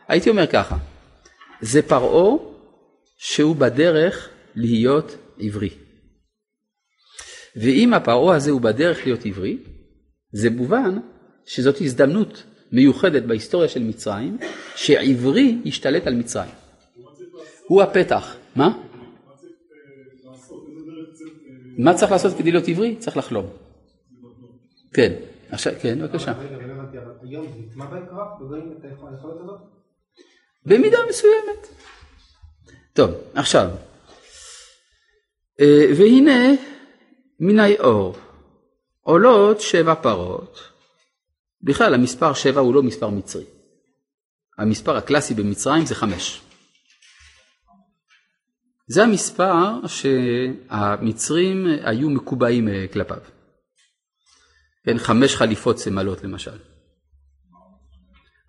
[0.09, 0.77] הייתי אומר ככה,
[1.63, 2.37] זה פרעה
[3.17, 5.71] שהוא בדרך להיות עברי.
[7.57, 9.59] ואם הפרעה הזה הוא בדרך להיות עברי,
[10.33, 10.99] זה מובן
[11.47, 12.43] שזאת הזדמנות
[12.73, 14.39] מיוחדת בהיסטוריה של מצרים,
[14.77, 16.51] שעברי ישתלט על מצרים.
[17.69, 18.37] הוא הפתח.
[18.57, 18.79] מה?
[21.79, 22.97] מה צריך לעשות כדי להיות עברי?
[22.97, 23.47] צריך לחלום.
[24.93, 25.13] כן,
[25.51, 26.33] עכשיו, כן, בבקשה.
[26.33, 26.41] לא
[27.23, 28.25] היום זה נטמע בהם כבר?
[28.41, 29.80] בגויים את היכולת הזאת?
[30.67, 31.69] במידה מסוימת.
[32.93, 33.71] טוב, עכשיו,
[35.61, 36.55] אה, והנה
[37.41, 38.17] מן היאור
[39.01, 40.71] עולות שבע פרות.
[41.63, 43.45] בכלל המספר שבע הוא לא מספר מצרי,
[44.59, 46.41] המספר הקלאסי במצרים זה חמש.
[48.89, 53.21] זה המספר שהמצרים היו מקובעים אה, כלפיו.
[54.85, 56.59] כן, חמש חליפות צמלות למשל.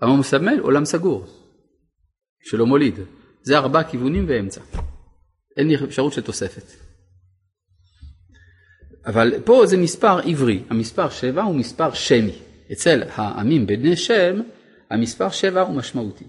[0.01, 1.40] אבל הוא מסמל עולם סגור,
[2.43, 2.95] שלא מוליד.
[3.41, 4.61] זה ארבע כיוונים ואמצע.
[5.57, 6.63] אין לי אפשרות של תוספת.
[9.05, 12.39] אבל פה זה מספר עברי, המספר שבע הוא מספר שמי.
[12.71, 14.41] אצל העמים בני שם,
[14.89, 16.25] המספר שבע הוא משמעותי.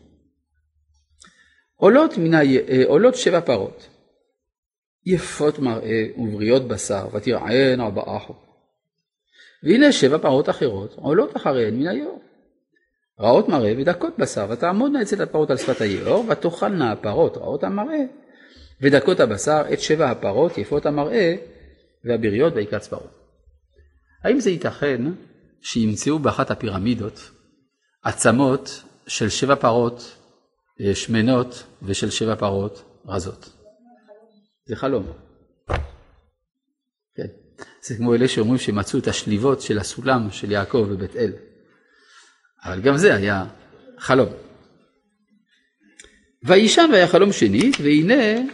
[1.74, 2.40] עולות, מן ה...
[2.86, 3.88] עולות שבע פרות,
[5.06, 8.34] יפות מראה ובריאות בשר, ותרענה באחו.
[9.62, 12.22] והנה שבע פרות אחרות עולות אחריהן מן היאור.
[13.20, 18.04] רעות מראה ודקות בשר, ותעמודנה אצל הפרות על שפת היאור, ותאכלנה הפרות רעות המראה,
[18.80, 21.34] ודקות הבשר את שבע הפרות יפות המראה,
[22.04, 23.10] והבריאות ויקץ פרות.
[24.24, 25.02] האם זה ייתכן
[25.60, 27.30] שימצאו באחת הפירמידות
[28.02, 30.16] עצמות של שבע פרות
[30.80, 33.50] אה, שמנות ושל שבע פרות רזות?
[34.66, 35.06] זה חלום.
[37.14, 37.26] כן.
[37.82, 41.32] זה כמו אלה שאומרים שמצאו את השליבות של הסולם של יעקב בבית אל.
[42.64, 43.44] אבל גם זה היה
[43.98, 44.28] חלום.
[46.44, 48.48] וישן והיה חלום שנית, והנה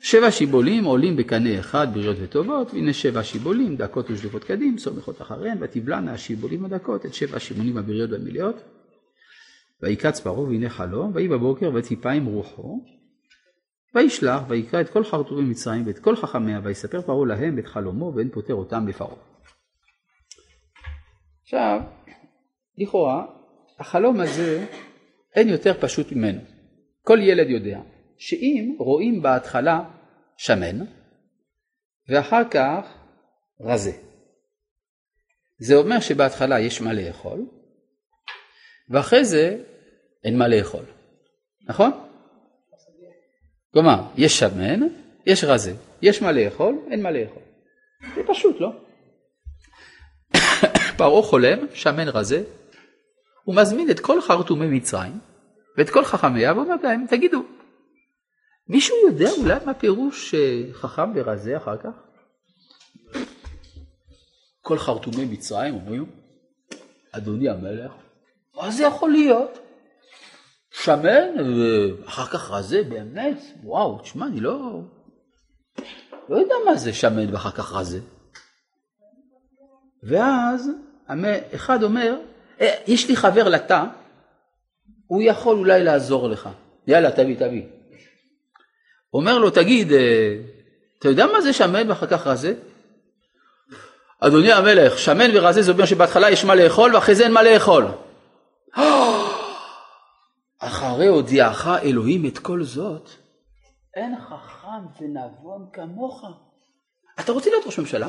[0.00, 5.58] שבע שיבולים עולים בקנה אחד בריאות וטובות, והנה שבע שיבולים דקות ושלפות קדים, סומכות אחריהן,
[5.60, 8.62] ותבלענה השיבולים הדקות את שבע השיבולים הבריאות והמלאות.
[9.82, 12.84] ויקץ פרעה והנה חלום, ויהי בבוקר וציפה עם רוחו,
[13.94, 18.28] וישלח ויקרא את כל חרטומי מצרים ואת כל חכמיה, ויספר פרעה להם את חלומו ואין
[18.28, 19.16] פוטר אותם לפרעה.
[21.42, 21.80] עכשיו,
[22.78, 23.26] לכאורה,
[23.78, 24.66] החלום הזה
[25.34, 26.40] אין יותר פשוט ממנו.
[27.02, 27.80] כל ילד יודע
[28.18, 29.84] שאם רואים בהתחלה
[30.36, 30.84] שמן
[32.08, 32.94] ואחר כך
[33.60, 33.92] רזה,
[35.58, 37.46] זה אומר שבהתחלה יש מה לאכול
[38.88, 39.62] ואחרי זה
[40.24, 40.84] אין מה לאכול,
[41.68, 41.90] נכון?
[43.72, 44.80] כלומר, יש שמן,
[45.26, 47.42] יש רזה, יש מה לאכול, אין מה לאכול.
[48.14, 48.72] זה פשוט, לא?
[50.98, 52.42] פרעה חולם, שמן רזה,
[53.44, 55.18] הוא מזמין את כל חרטומי מצרים
[55.76, 57.44] ואת כל חכמיה ואומר להם, תגידו,
[58.68, 60.34] מישהו יודע אולי מה פירוש
[60.72, 61.92] חכם ורזה אחר כך?
[64.60, 66.06] כל חרטומי מצרים אומרים,
[67.12, 67.92] אדוני המלך,
[68.56, 69.58] מה זה יכול להיות?
[70.70, 73.38] שמן ואחר כך רזה, באמת?
[73.62, 74.80] וואו, תשמע, אני לא...
[76.28, 78.00] לא יודע מה זה שמן ואחר כך רזה.
[80.02, 80.70] ואז
[81.54, 82.33] אחד אומר, אה,
[82.86, 83.84] יש לי חבר לתא,
[85.06, 86.48] הוא יכול אולי לעזור לך.
[86.86, 87.62] יאללה, תביא, תביא.
[89.14, 90.36] אומר לו, תגיד, אה,
[90.98, 92.54] אתה יודע מה זה שמן ואחר כך רזה?
[94.20, 97.86] אדוני המלך, שמן ורזה זה אומר שבהתחלה יש מה לאכול ואחרי זה אין מה לאכול.
[100.58, 103.08] אחרי הודיעך אלוהים את כל זאת,
[103.96, 106.24] אין חכם ונבון כמוך.
[107.20, 108.08] אתה רוצה להיות ראש ממשלה?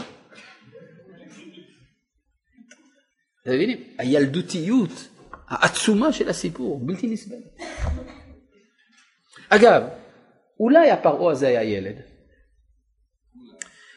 [3.46, 3.84] אתם מבינים?
[3.98, 5.08] הילדותיות
[5.48, 7.60] העצומה של הסיפור, בלתי נסבלת.
[9.50, 9.84] אגב,
[10.60, 11.96] אולי הפרעה הזה היה ילד.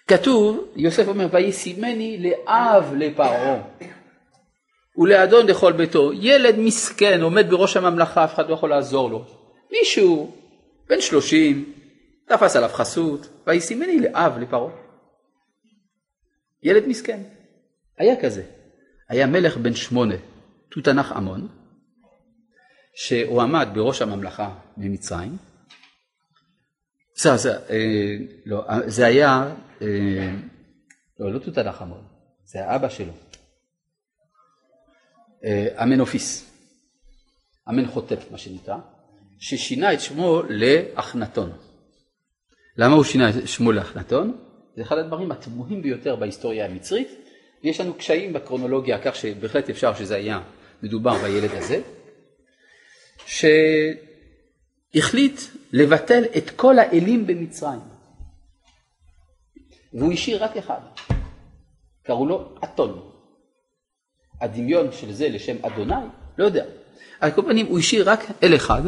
[0.09, 3.63] כתוב, יוסף אומר, וישימני לאב לפרעה
[4.97, 6.13] ולאדון לכל ביתו.
[6.13, 9.25] ילד מסכן עומד בראש הממלכה, אף אחד לא יכול לעזור לו.
[9.73, 10.37] מישהו,
[10.89, 11.73] בן שלושים,
[12.27, 14.73] תפס עליו חסות, וישימני לאב לפרעה.
[16.63, 17.21] ילד מסכן.
[17.99, 18.58] היה כזה.
[19.09, 20.15] היה מלך בן שמונה,
[20.71, 21.49] תותנך עמון,
[22.95, 25.37] שהוא עמד בראש הממלכה במצרים.
[27.17, 28.17] זה, זה, אה,
[28.47, 30.35] לא, זה היה, אה,
[31.19, 32.05] לא, לא תותנך עמון,
[32.45, 33.13] זה האבא שלו.
[35.45, 36.51] אה, אמנופיס,
[37.69, 38.77] אמנחוטף מה שנקרא,
[39.39, 41.53] ששינה את שמו לאחנתון.
[42.77, 44.39] למה הוא שינה את שמו לאחנתון?
[44.77, 47.09] זה אחד הדברים התמוהים ביותר בהיסטוריה המצרית,
[47.65, 50.41] ויש לנו קשיים בקרונולוגיה, כך שבהחלט אפשר שזה היה
[50.83, 51.81] מדובר בילד הזה,
[54.95, 55.41] שהחליט
[55.73, 57.81] לבטל את כל האלים במצרים.
[59.93, 60.81] והוא השאיר רק אחד,
[62.03, 63.11] קראו לו אתון.
[64.41, 65.95] הדמיון של זה לשם אדוני,
[66.39, 66.65] לא יודע.
[67.21, 68.83] על כל פנים הוא השאיר רק אל אחד,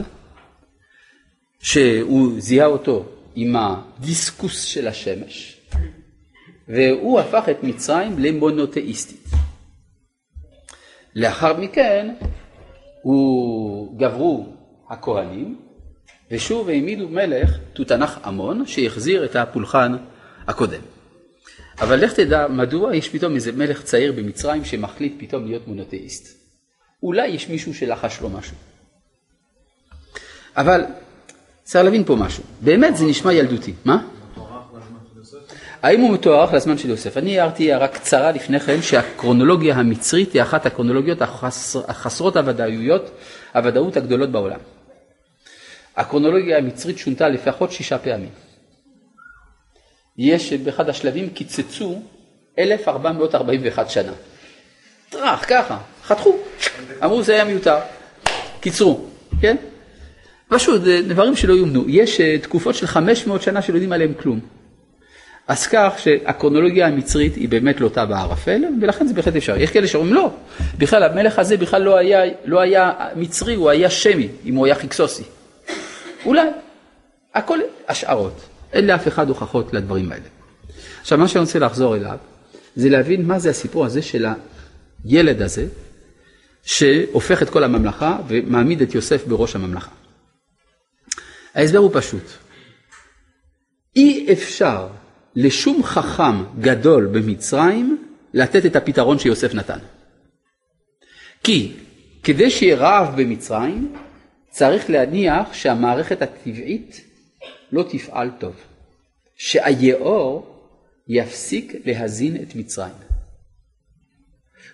[1.61, 3.05] שהוא זיהה אותו
[3.35, 5.60] עם הדיסקוס של השמש,
[6.75, 9.27] והוא הפך את מצרים למונותאיסטית.
[11.15, 12.15] לאחר מכן
[13.03, 14.47] הוא גברו
[14.91, 15.59] הכהנים,
[16.31, 19.97] ושוב העמידו מלך תותנך עמון, שהחזיר את הפולחן
[20.47, 20.81] הקודם.
[21.81, 26.41] אבל לך תדע מדוע יש פתאום איזה מלך צעיר במצרים שמחליט פתאום להיות מונותאיסט.
[27.03, 28.57] אולי יש מישהו שלחש לו משהו.
[30.57, 30.85] אבל
[31.63, 34.09] צריך להבין פה משהו, באמת זה נשמע ילדותי, מה?
[35.83, 37.17] האם הוא מתוארך לזמן של יוסף?
[37.17, 43.11] אני הערתי הערה קצרה לפני כן שהקרונולוגיה המצרית היא אחת הקרונולוגיות החסר, החסרות הוודאויות,
[43.55, 44.59] הוודאות הגדולות בעולם.
[45.97, 48.29] הקרונולוגיה המצרית שונתה לפחות שישה פעמים.
[50.19, 52.03] יש באחד השלבים קיצצו
[52.59, 54.13] 1441 שנה.
[55.11, 56.37] טראח, ככה, חתכו,
[57.05, 57.79] אמרו זה היה מיותר,
[58.61, 59.01] קיצרו,
[59.41, 59.57] כן?
[60.49, 61.85] פשוט, זה דברים שלא יאומנו.
[61.89, 64.41] יש אה, תקופות של 500 שנה שלא יודעים עליהם כלום.
[65.51, 69.57] אז כך שהקרונולוגיה המצרית היא באמת לוטה בערפל, ולכן זה בהחלט אפשר.
[69.57, 70.35] יש כאלה שאומרים לא,
[70.79, 74.75] בכלל המלך הזה בכלל לא היה, לא היה מצרי, הוא היה שמי, אם הוא היה
[74.75, 75.23] חיקסוסי.
[76.25, 76.49] אולי,
[77.35, 77.59] הכל
[77.89, 78.41] השערות,
[78.73, 80.25] אין לאף אחד הוכחות לדברים האלה.
[81.01, 82.17] עכשיו מה שאני רוצה לחזור אליו,
[82.77, 84.27] זה להבין מה זה הסיפור הזה של
[85.05, 85.67] הילד הזה,
[86.63, 89.91] שהופך את כל הממלכה ומעמיד את יוסף בראש הממלכה.
[91.55, 92.25] ההסבר הוא פשוט.
[93.97, 94.89] אי אפשר
[95.37, 99.79] לשום חכם גדול במצרים לתת את הפתרון שיוסף נתן.
[101.45, 101.73] כי
[102.23, 103.97] כדי שיהיה רעב במצרים,
[104.51, 107.01] צריך להניח שהמערכת הטבעית
[107.73, 108.55] לא תפעל טוב.
[109.37, 110.57] שהיאור
[111.09, 112.95] יפסיק להזין את מצרים.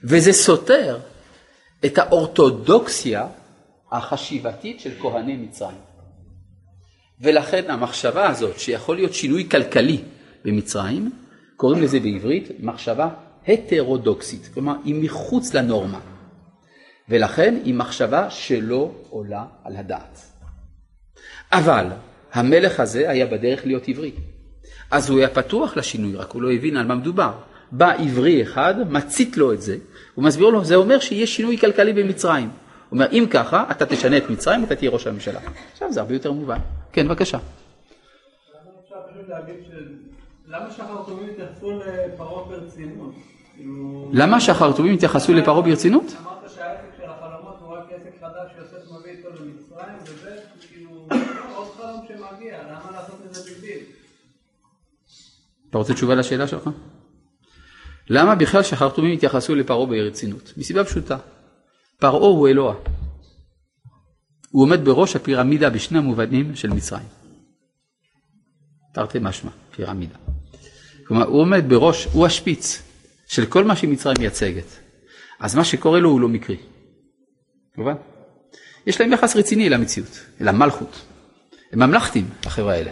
[0.05, 1.01] וזה סותר
[1.85, 3.27] את האורתודוקסיה
[3.93, 5.79] החשיבתית של כהני מצרים.
[7.21, 10.03] ולכן המחשבה הזאת שיכול להיות שינוי כלכלי
[10.47, 11.11] במצרים,
[11.57, 13.09] קוראים לזה בעברית מחשבה
[13.49, 16.01] הטרודוקסית, כלומר היא מחוץ לנורמה,
[17.09, 20.21] ולכן היא מחשבה שלא עולה על הדעת.
[21.53, 21.87] אבל
[22.33, 24.13] המלך הזה היה בדרך להיות עברי,
[24.91, 27.33] אז הוא היה פתוח לשינוי, רק הוא לא הבין על מה מדובר.
[27.73, 29.77] בא עברי אחד, מצית לו את זה,
[30.15, 32.49] הוא מסביר לו, זה אומר שיש שינוי כלכלי במצרים.
[32.49, 32.53] הוא
[32.91, 35.41] אומר, אם ככה, אתה תשנה את מצרים, אתה תהיה ראש הממשלה.
[35.73, 36.59] עכשיו זה הרבה יותר מובן.
[36.93, 37.39] כן, בבקשה.
[38.85, 39.55] אפשר פשוט להגיד
[40.49, 43.15] למה שהחרטומים התייחסו לפרעה ברצינות?
[43.55, 46.05] כאילו- למה שהחרטומים התייחסו לפרעה ברצינות?
[46.05, 50.37] אמרת שהעסק של החלומות הוא רק עסק חדש שיוסף מביא איתו למצרים, וזה
[50.69, 51.09] כאילו
[51.55, 53.79] עוד חלום שמגיע, למה לעשות את זה בדיל?
[55.71, 56.71] אתה רוצה תשובה לשאלה שלך?
[58.11, 60.53] למה בכלל שהחרטומים התייחסו לפרעה ברצינות?
[60.57, 61.17] מסיבה פשוטה,
[61.99, 62.75] פרעה הוא אלוה.
[64.51, 67.26] הוא עומד בראש הפירמידה בשני המובנים של מצרים.
[68.97, 70.15] תרתי משמע, פירמידה.
[71.07, 72.83] כלומר, הוא עומד בראש, הוא השפיץ
[73.27, 74.65] של כל מה שמצרים מייצגת.
[75.41, 76.57] אז מה שקורה לו הוא לא מקרי.
[77.77, 77.95] מובן?
[78.87, 81.07] יש להם יחס רציני למציאות, אל המלכות.
[81.73, 82.91] הם ממלכתים, החבר'ה האלה.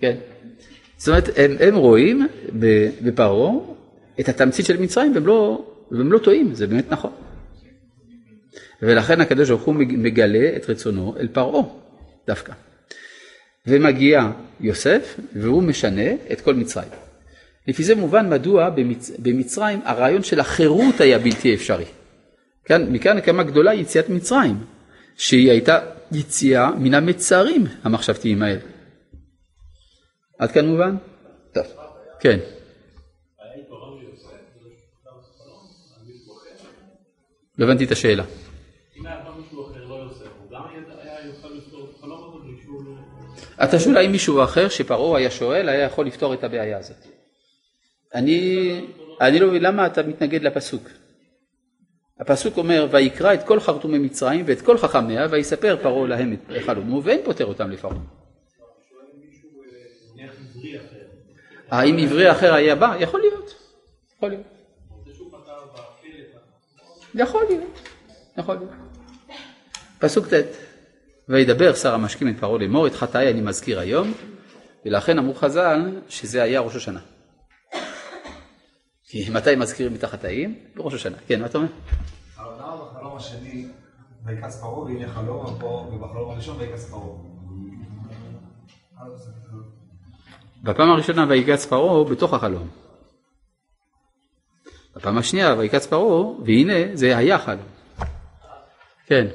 [0.00, 0.16] כן.
[0.96, 2.26] זאת אומרת, הם, הם רואים
[3.02, 3.52] בפרעה
[4.20, 7.12] את התמצית של מצרים והם לא, והם לא טועים, זה באמת נכון.
[8.82, 11.62] ולכן הקדוש ברוך הוא מגלה את רצונו אל פרעה
[12.26, 12.52] דווקא.
[13.68, 16.88] ומגיע יוסף והוא משנה את כל מצרים.
[17.68, 19.10] לפי זה מובן מדוע במצ...
[19.18, 21.84] במצרים הרעיון של החירות היה בלתי אפשרי.
[22.64, 24.56] כאן, מכאן כמה גדולה יציאת מצרים,
[25.16, 25.78] שהיא הייתה
[26.12, 28.60] יציאה מן המצרים המחשבתיים האלה.
[30.38, 30.96] עד כאן מובן?
[31.52, 31.66] טוב,
[32.20, 32.38] כן.
[37.58, 38.24] לא הבנתי את השאלה.
[43.64, 46.96] אתה שואל האם מישהו אחר שפרעה היה שואל היה יכול לפתור את הבעיה הזאת.
[48.14, 48.80] אני,
[49.20, 50.88] אני לא מבין למה אתה מתנגד לפסוק.
[52.20, 57.04] הפסוק אומר ויקרא את כל חרטומי מצרים ואת כל חכמיה ויספר פרעה להם את חלומו
[57.04, 57.98] ואין פותר אותם לפרעה.
[61.70, 62.96] האם עברי אחר היה בא?
[63.00, 63.54] יכול להיות.
[64.16, 64.46] יכול להיות.
[67.14, 67.88] יכול להיות.
[68.38, 68.70] יכול להיות.
[69.98, 70.67] פסוק ט'
[71.28, 74.12] וידבר שר המשקים את פרעה לאמור את חטאי אני מזכיר היום
[74.84, 77.00] ולכן אמרו חז"ל שזה היה ראש השנה.
[79.04, 80.58] כי מתי מזכירים את החטאים?
[80.76, 81.16] בראש השנה.
[81.26, 81.68] כן, מה אתה אומר?
[82.38, 83.68] למה בחלום השני
[84.24, 87.28] ויקץ פרעה והנה חלום פה ובחלום הראשון ויקץ פרעה?
[90.62, 92.68] בפעם הראשונה ויקץ פרעה בתוך החלום.
[94.96, 97.66] בפעם השנייה ויקץ פרעה והנה זה היה חלום.
[99.06, 99.26] כן.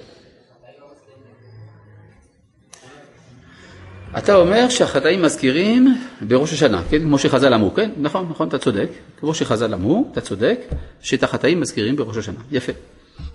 [4.17, 7.01] אתה אומר שהחטאים מזכירים בראש השנה, כן?
[7.01, 7.91] כמו שחז"ל אמרו, כן?
[7.97, 8.89] נכון, נכון, אתה צודק.
[9.19, 10.59] כמו שחז"ל אמרו, אתה צודק,
[11.01, 12.39] שאת החטאים מזכירים בראש השנה.
[12.51, 12.71] יפה.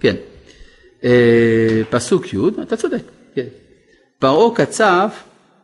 [0.01, 0.16] כן.
[1.05, 3.03] אה, פסוק י', אתה צודק,
[3.35, 3.47] כן.
[4.18, 5.09] פרעה קצב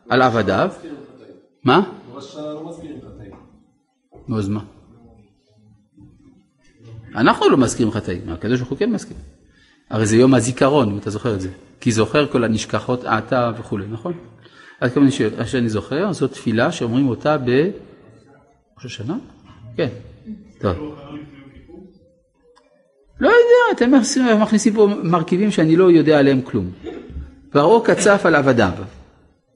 [0.09, 0.69] על עבדיו.
[1.63, 1.81] מה?
[2.13, 2.21] לא.
[4.27, 4.59] נו, אז מה?
[7.15, 9.17] אנחנו לא מזכירים חטאים, הקדוש ברוך הוא כן מזכיר.
[9.89, 11.49] הרי זה יום הזיכרון, אם אתה זוכר את זה.
[11.79, 14.13] כי זוכר כל הנשכחות עתה וכולי, נכון?
[14.81, 19.17] עד כמה שאני- שאני זוכר, זו תפילה שאומרים אותה בראש השנה?
[19.77, 19.87] כן.
[20.59, 20.95] טוב.
[23.19, 23.91] לא יודע, אתם
[24.41, 26.71] מכניסים- פה מרכיבים שאני לא יודע עליהם כלום.
[27.49, 28.71] פרעה קצף על עבדיו,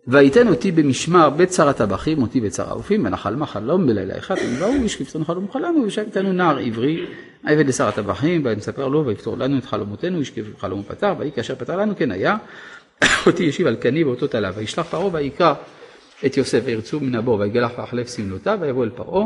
[0.07, 4.36] ויתן אותי במשמר בית שר הטבחים, אותי בית שר האופים, ונחל מה חלום בלילה אחד,
[4.55, 7.05] ובאו וישקפצנו חלום חלמנו, וישב איתנו נער עברי,
[7.43, 11.78] עבד לשר הטבחים, ויספר לו, ויפתור לנו את חלומותינו, ישקף חלום פתר, ויהי כאשר פתר
[11.78, 12.38] לנו, כן היה,
[13.28, 15.54] אותי ישיב על קני באותו תלה, וישלח פרעה ויקרא
[16.26, 19.26] את יוסף, וירצו מן הבור, ויגלח ויחלף שמלותיו, ויבוא אל פרעה,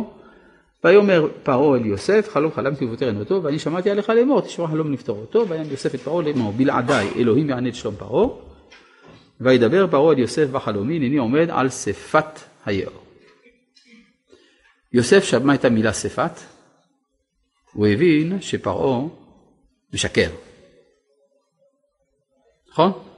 [0.83, 5.17] ויאמר פרעה אל יוסף, חלום חלמתי ובותר ענותו, ואני שמעתי עליך לאמור, תשמע חלום נפתור
[5.17, 8.27] אותו, ויען יוסף את פרעה לאמור, בלעדיי אלוהים יענה את שלום פרעה,
[9.41, 13.03] וידבר פרעה אל יוסף בחלומי, הנני עומד על שפת היאור.
[14.93, 16.39] יוסף שמע את המילה שפת,
[17.73, 19.01] הוא הבין שפרעה
[19.93, 20.29] משקר.
[22.71, 23.12] נכון?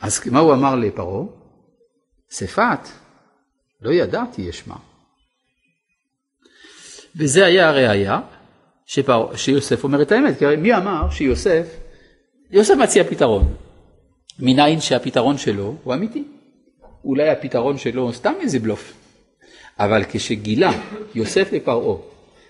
[0.00, 1.24] אז מה הוא אמר לפרעה?
[2.30, 2.88] שפת,
[3.80, 4.74] לא ידעתי אשמע.
[7.16, 8.20] וזה היה הראיה
[8.86, 9.36] שפר...
[9.36, 11.66] שיוסף אומר את האמת, כי מי אמר שיוסף,
[12.50, 13.54] יוסף מציע פתרון,
[14.38, 16.24] מניין שהפתרון שלו הוא אמיתי.
[17.04, 18.92] אולי הפתרון שלו הוא סתם איזה בלוף.
[19.78, 20.72] אבל כשגילה
[21.14, 21.96] יוסף לפרעה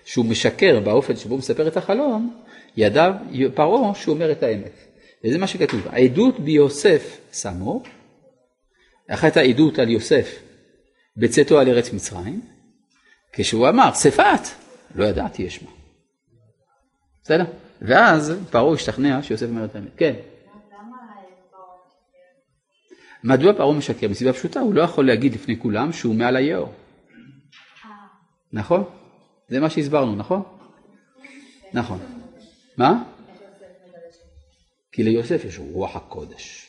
[0.05, 2.41] שהוא משקר באופן שבו הוא מספר את החלום,
[2.77, 3.11] ידע
[3.55, 4.90] פרעה שהוא אומר את האמת.
[5.23, 7.83] וזה מה שכתוב, העדות ביוסף שמו,
[9.07, 10.39] אחת העדות על יוסף
[11.17, 12.41] בצאתו על ארץ מצרים,
[13.33, 14.41] כשהוא אמר שפת,
[14.95, 15.69] לא ידעתי אשמע.
[17.23, 17.45] בסדר?
[17.81, 19.91] ואז פרעה השתכנע שיוסף אומר את האמת.
[19.97, 20.13] כן.
[23.23, 24.07] מדוע פרעה משקר?
[24.07, 26.73] מסיבה פשוטה, הוא לא יכול להגיד לפני כולם שהוא מעל היאור.
[28.53, 28.83] נכון?
[29.47, 30.43] זה מה שהסברנו, נכון?
[31.73, 31.99] נכון.
[32.77, 33.03] מה?
[34.91, 36.67] כי ליוסף יש רוח הקודש.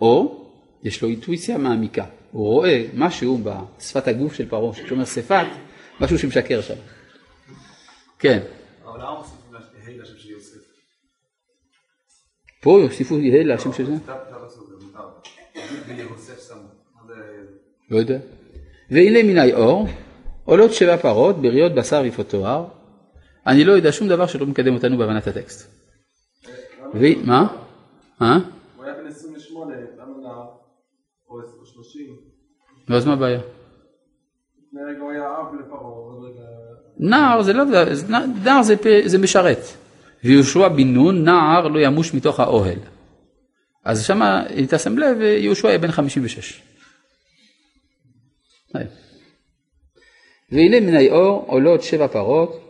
[0.00, 0.42] או
[0.82, 2.04] יש לו אינטואיציה מעמיקה.
[2.30, 5.46] הוא רואה משהו בשפת הגוף של פרעה, כשאומר שפת,
[6.00, 6.74] משהו שמשקר שם.
[8.18, 8.42] כן.
[8.84, 10.56] אבל למה מוסיפים ה' לשם של יוסף?
[12.62, 13.92] פה יוסיפו יהא להשם של זה?
[17.90, 18.18] לא יודע.
[18.90, 19.86] והנה מן היאור
[20.44, 22.66] עולות שבע פרות בריאות בשר יפות תואר.
[23.46, 25.85] אני לא יודע שום דבר שלא מקדם אותנו בהבנת הטקסט.
[27.24, 27.46] מה?
[28.20, 28.38] מה?
[28.76, 30.46] הוא היה בן 28, למה נער?
[31.28, 32.16] או 30.
[32.88, 33.40] נו, אז מה הבעיה?
[36.98, 37.64] נער זה לא,
[38.44, 38.62] נער
[39.06, 39.58] זה, משרת.
[40.24, 42.78] ויהושע בן נון, נער לא ימוש מתוך האוהל.
[43.84, 46.62] אז שמה, אם תשם לב, יהושע היה בן 56.
[48.74, 48.86] היי.
[50.52, 52.60] והנה מן היאור עולות שבע פרות,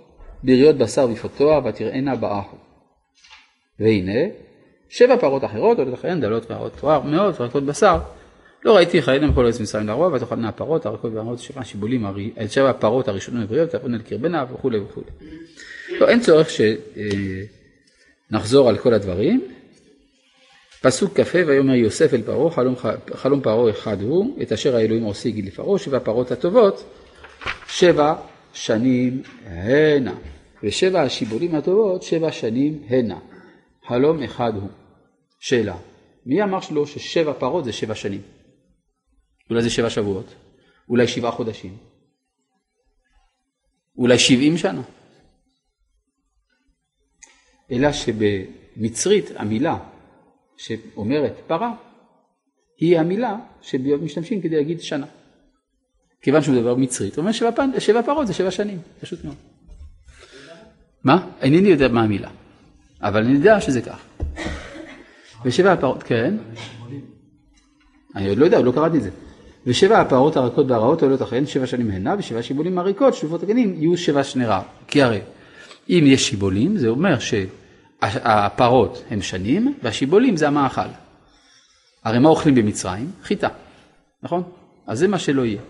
[0.44, 1.06] בריאות בשר
[1.36, 2.56] תואר, ותראינה באחו.
[3.80, 4.20] והנה,
[4.88, 7.98] שבע פרות אחרות עולות אחריהן, דלות וערות תואר, מאוד ורקות בשר.
[8.64, 12.06] לא ראיתי חיינו מכל ארץ מצרים לערוב, ותאכלנה הפרות, הרכות והערות, שבע שיבולים,
[12.42, 15.06] את שבע הפרות הראשונות הבריאות, תעבודנה לקרבנה וכולי וכולי.
[16.00, 16.48] לא, אין צורך
[18.30, 19.44] שנחזור על כל הדברים.
[20.82, 22.74] פסוק כ"ה, ויאמר יוסף אל פרעה, חלום,
[23.14, 26.84] חלום פרעה אחד הוא, את אשר האלוהים עושה יגיד לפרעה, שבע הפרות הטובות,
[27.68, 28.14] שבע
[28.52, 30.14] שנים הנה.
[30.62, 33.18] ושבע השיבולים הטובות, שבע שנים הנה.
[33.88, 34.68] חלום אחד הוא.
[35.40, 35.76] שאלה,
[36.26, 38.22] מי אמר שלו ששבע פרות זה שבע שנים?
[39.50, 40.34] אולי זה שבע שבועות?
[40.88, 41.76] אולי שבעה חודשים?
[43.98, 44.82] אולי שבעים שנה?
[47.70, 49.78] אלא שבמצרית המילה
[50.56, 51.74] שאומרת פרה,
[52.78, 55.06] היא המילה שמשתמשים כדי להגיד שנה.
[56.22, 59.36] כיוון שהוא דבר מצרית, הוא אומר שבע, שבע פרות זה שבע שנים, פשוט מאוד.
[61.04, 61.30] מה?
[61.40, 62.30] אינני יודע מה המילה,
[63.02, 63.98] אבל אני יודע שזה כך.
[65.44, 66.34] ושבע הפרות, כן.
[68.16, 69.10] אני עוד לא יודע, עוד לא קראתי את זה.
[69.66, 73.96] ושבע הפרות הרכות והרעות עולות אחריהן שבע שנים הנה, ושבע שיבולים הריקות, שלובות הגנים, יהיו
[73.96, 74.62] שבע שני רע.
[74.88, 75.20] כי הרי
[75.88, 80.88] אם יש שיבולים, זה אומר שהפרות הם שנים, והשיבולים זה המאכל.
[82.04, 83.10] הרי מה אוכלים במצרים?
[83.22, 83.48] חיטה,
[84.22, 84.42] נכון?
[84.86, 85.60] אז זה מה שלא יהיה.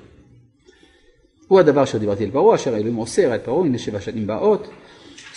[1.49, 4.68] הוא הדבר שדיברתי על פרעה, אשר האלוהים אוסר על פרעה, הנה שבע שנים באות,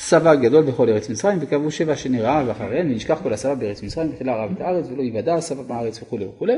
[0.02, 4.10] סבא גדול בכל ארץ מצרים, וקבעו שבע שני רעב אחריהן, ונשכח כל הסבא בארץ מצרים,
[4.10, 6.54] ותחילה רעב את הארץ, ולא יוודע הסבא בארץ וכולי וכולי.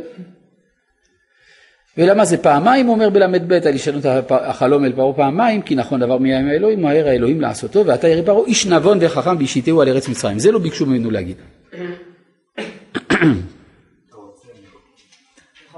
[1.98, 6.48] ולמה זה פעמיים, אומר בל"ב, על ישנות החלום אל פרעה פעמיים, כי נכון דבר מימים
[6.48, 10.39] האלוהים, מהר האלוהים לעשותו, ועתה ירא פרעה איש נבון וחכם וישיתהו על ארץ מצרים.
[10.39, 11.38] זה לא ביקשו ממנו להגיד.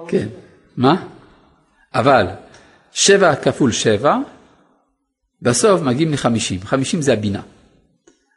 [0.07, 0.27] כן,
[0.77, 1.07] מה?
[1.93, 2.27] אבל
[2.91, 4.17] שבע כפול שבע,
[5.41, 6.59] בסוף מגיעים לחמישים.
[6.59, 7.41] חמישים זה הבינה.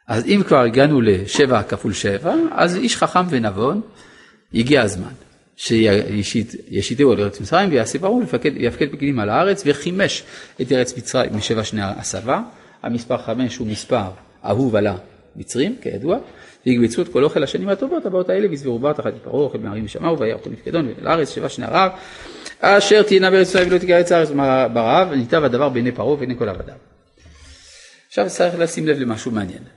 [0.07, 3.81] אז אם כבר הגענו לשבע כפול שבע, אז איש חכם ונבון,
[4.53, 5.11] הגיע הזמן.
[5.57, 10.23] שישיתהו על ארץ מצרים ויעשה פרעה ויפקד פקידים על הארץ וחימש
[10.61, 12.41] את ארץ מצרים משבע שני הסבה.
[12.83, 14.09] המספר חמש הוא מספר
[14.45, 14.87] אהוב על
[15.35, 16.17] המצרים כידוע
[16.65, 20.19] והקבצו את כל אוכל השנים הטובות הבאות האלה ויסברו בר תחת פרעה אוכל מערים ושמעו
[20.19, 21.91] והיה אוכל מפקדון ואל הארץ שבע שני הרעב
[22.59, 24.29] אשר תהיינה בארץ ישראל ולא תגע ארץ הארץ
[24.73, 26.75] ברעב וניטב הדבר בעיני פרעה ובעיני כל עבדיו.
[28.07, 29.76] עכשיו צריך לשים לב למשהו מעניין.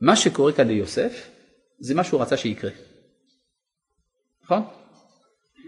[0.00, 1.30] מה שקורה כאן ליוסף
[1.80, 2.70] זה מה שהוא רצה שיקרה.
[4.44, 4.62] נכון?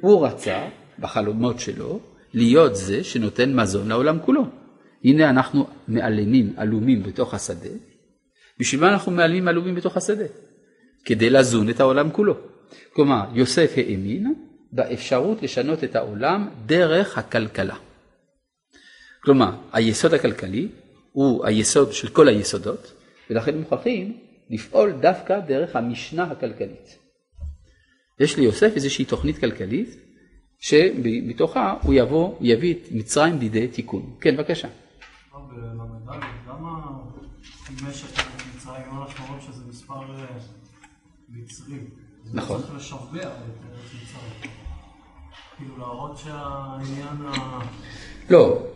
[0.00, 0.68] הוא רצה
[0.98, 2.00] בחלומות שלו
[2.34, 4.44] להיות זה שנותן מזון לעולם כולו.
[5.04, 7.70] הנה אנחנו מעלמים עלומים בתוך השדה.
[8.58, 10.24] בשביל מה אנחנו מעלמים עלומים בתוך השדה?
[11.04, 12.34] כדי לזון את העולם כולו.
[12.92, 14.34] כלומר, יוסף האמין
[14.72, 17.76] באפשרות לשנות את העולם דרך הכלכלה.
[19.22, 20.68] כלומר, היסוד הכלכלי
[21.12, 22.92] הוא היסוד של כל היסודות,
[23.30, 24.18] ולכן מוכרחים
[24.50, 26.98] לפעול דווקא דרך המשנה הכלכלית.
[28.20, 29.96] יש ליוסף איזושהי תוכנית כלכלית
[30.58, 34.16] שמתוכה הוא יבוא, יביא את מצרים לידי תיקון.
[34.20, 34.68] כן, בבקשה.
[34.68, 34.70] אה?
[42.34, 42.62] נכון.
[42.62, 44.52] צריך לשבח את ארץ מצרים.
[45.56, 47.60] כאילו להראות שהעניין ה...
[48.30, 48.66] לא,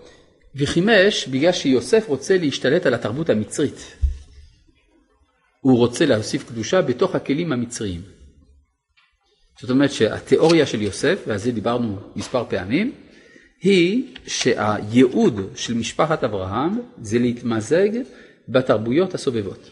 [0.55, 4.04] וחימש בגלל שיוסף רוצה להשתלט על התרבות המצרית.
[5.65, 8.03] הוא רוצה להוסיף קדושה בתוך הכלים המצריים.
[9.61, 12.93] זאת אומרת שהתיאוריה של יוסף, ועל זה דיברנו מספר פעמים,
[13.63, 17.89] היא שהייעוד של משפחת אברהם זה להתמזג
[18.49, 19.71] בתרבויות הסובבות.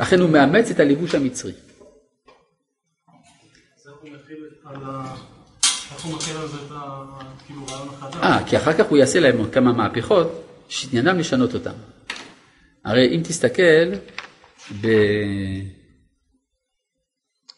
[0.00, 1.52] לכן הוא מאמץ את הלבוש המצרי.
[8.22, 10.28] אה, כי אחר כך הוא יעשה להם כמה מהפכות
[10.68, 11.74] שעניינם לשנות אותם.
[12.84, 13.92] הרי אם תסתכל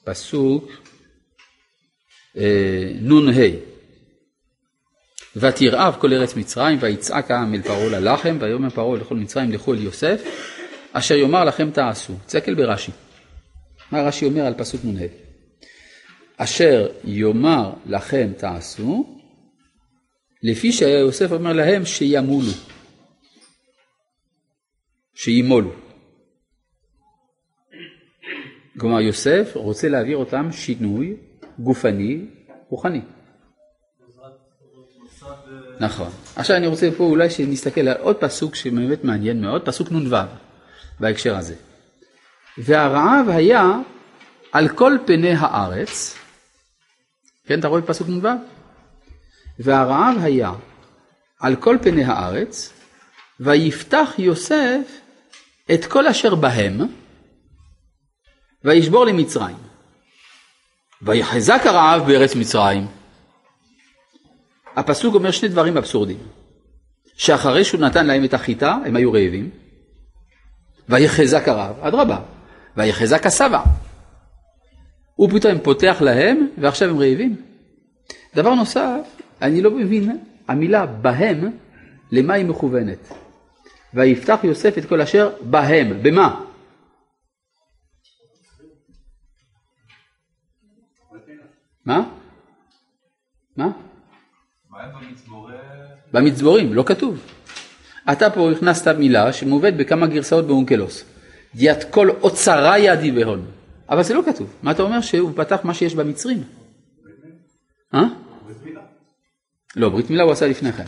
[0.05, 0.71] בפסוק
[2.37, 3.43] אה, נ"ה
[5.37, 9.83] ותרעב כל ארץ מצרים ויצעק העם אל פרעה ללחם ויאמר פרעה לכל מצרים לכו אל
[9.83, 10.23] יוסף
[10.93, 12.15] אשר יאמר לכם תעשו.
[12.27, 12.93] תסתכל ברש"י.
[13.93, 15.07] מה רש"י אומר על פסוק נ"ה?
[16.37, 19.19] אשר יאמר לכם תעשו
[20.43, 22.53] לפי שהיה יוסף אומר להם שימולו.
[25.15, 25.73] שימולו.
[28.79, 31.17] כלומר יוסף רוצה להעביר אותם שינוי
[31.59, 32.27] גופני,
[32.69, 33.01] רוחני.
[35.81, 36.09] נכון.
[36.37, 40.17] עכשיו אני רוצה פה אולי שנסתכל על עוד פסוק שבאמת מעניין מאוד, פסוק נ"ו
[41.01, 41.55] בהקשר הזה.
[42.59, 43.73] והרעב היה
[44.53, 46.19] על כל פני הארץ,
[47.47, 48.29] כן, אתה רואה פסוק נ"ו?
[49.59, 50.53] והרעב היה
[51.41, 52.73] על כל פני הארץ,
[53.41, 55.02] ויפתח יוסף
[55.75, 56.81] את כל אשר בהם,
[58.65, 59.57] וישבור למצרים.
[61.03, 62.87] ויחזק הרעב בארץ מצרים.
[64.77, 66.19] הפסוק אומר שני דברים אבסורדיים.
[67.17, 69.51] שאחרי שהוא נתן להם את החיטה, הם היו רעבים.
[70.89, 72.21] ויחזק הרעב, אדרבה,
[72.77, 73.63] ויחזק הסבא.
[75.15, 77.37] הוא פתאום פותח להם, ועכשיו הם רעבים.
[78.37, 79.01] דבר נוסף,
[79.43, 81.51] אני לא מבין, המילה בהם,
[82.13, 83.13] למה היא מכוונת?
[83.95, 86.45] ויפתח יוסף את כל אשר בהם, במה?
[91.85, 92.01] מה?
[93.57, 93.69] מה?
[96.13, 97.19] במצבורים, לא כתוב.
[98.13, 101.05] אתה פה הכנסת מילה שמובאת בכמה גרסאות באונקלוס.
[101.55, 103.47] דיית כל אוצרה ידי בהון.
[103.89, 104.57] אבל זה לא כתוב.
[104.63, 105.01] מה אתה אומר?
[105.01, 106.43] שהוא פתח מה שיש במצרים.
[107.95, 108.05] אה?
[109.77, 110.85] לא, ברית מילה הוא עשה לפני כן.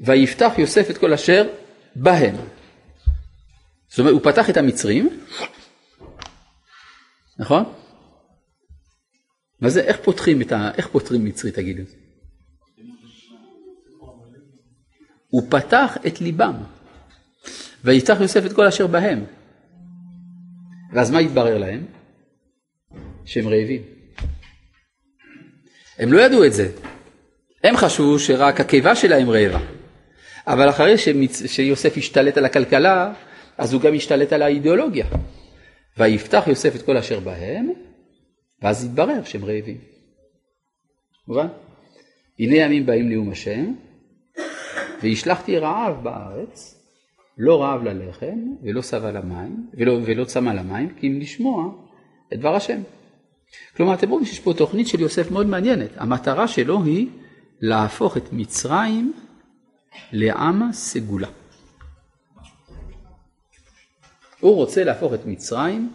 [0.00, 1.48] ויפתח יוסף את כל אשר
[1.96, 2.36] בהם.
[3.88, 5.20] זאת אומרת, הוא פתח את המצרים,
[7.38, 7.64] נכון?
[9.60, 10.70] מה זה, איך פותחים את ה...
[10.76, 11.82] איך פותרים מצרי, תגידו?
[15.28, 16.54] הוא פתח את ליבם.
[17.84, 19.24] ויפתח יוסף את כל אשר בהם.
[20.92, 21.86] ואז מה התברר להם?
[23.24, 23.82] שהם רעבים.
[25.98, 26.72] הם לא ידעו את זה.
[27.64, 29.79] הם חשבו שרק הקיבה שלהם רעבה.
[30.52, 31.46] אבל אחרי שמצ...
[31.46, 33.12] שיוסף השתלט על הכלכלה,
[33.58, 35.06] אז הוא גם השתלט על האידיאולוגיה.
[35.98, 37.70] ויפתח יוסף את כל אשר בהם,
[38.62, 39.78] ואז יתברר שהם רעבים.
[41.28, 41.46] מובן?
[42.38, 43.72] הנה ימים באים נאום השם,
[45.02, 46.84] והשלכתי רעב בארץ,
[47.38, 51.72] לא רעב ללחם, ולא סבה למים, ולא, ולא צמא למים, כי אם לשמוע
[52.32, 52.80] את דבר השם.
[53.76, 55.90] כלומר, אתם רואים שיש פה תוכנית של יוסף מאוד מעניינת.
[55.96, 57.08] המטרה שלו היא
[57.60, 59.12] להפוך את מצרים
[60.12, 61.28] לעם סגולה.
[64.40, 65.92] הוא רוצה להפוך את מצרים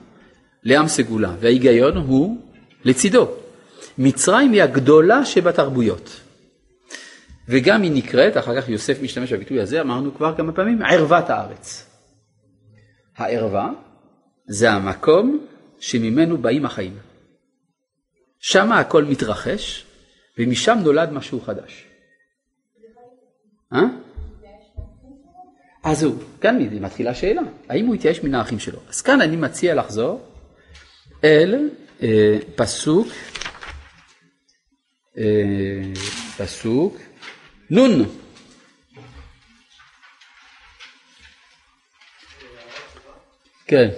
[0.64, 2.38] לעם סגולה, וההיגיון הוא
[2.84, 3.32] לצידו.
[3.98, 6.22] מצרים היא הגדולה שבתרבויות.
[7.48, 11.90] וגם היא נקראת, אחר כך יוסף משתמש בביטוי הזה, אמרנו כבר כמה פעמים, ערוות הארץ.
[13.18, 13.70] הערווה
[14.48, 15.46] זה המקום
[15.80, 16.98] שממנו באים החיים.
[18.40, 19.86] שם הכל מתרחש,
[20.40, 21.86] ומשם נולד משהו חדש.
[23.76, 23.82] אה?
[25.84, 28.80] אז זהו, כאן מתחילה השאלה, האם הוא התייאש מן האחים שלו?
[28.90, 30.22] אז כאן אני מציע לחזור
[31.24, 31.70] אל
[32.04, 33.08] אה, פסוק,
[35.18, 35.24] אה,
[36.38, 36.98] פסוק
[37.70, 38.06] נון.
[43.68, 43.90] כן.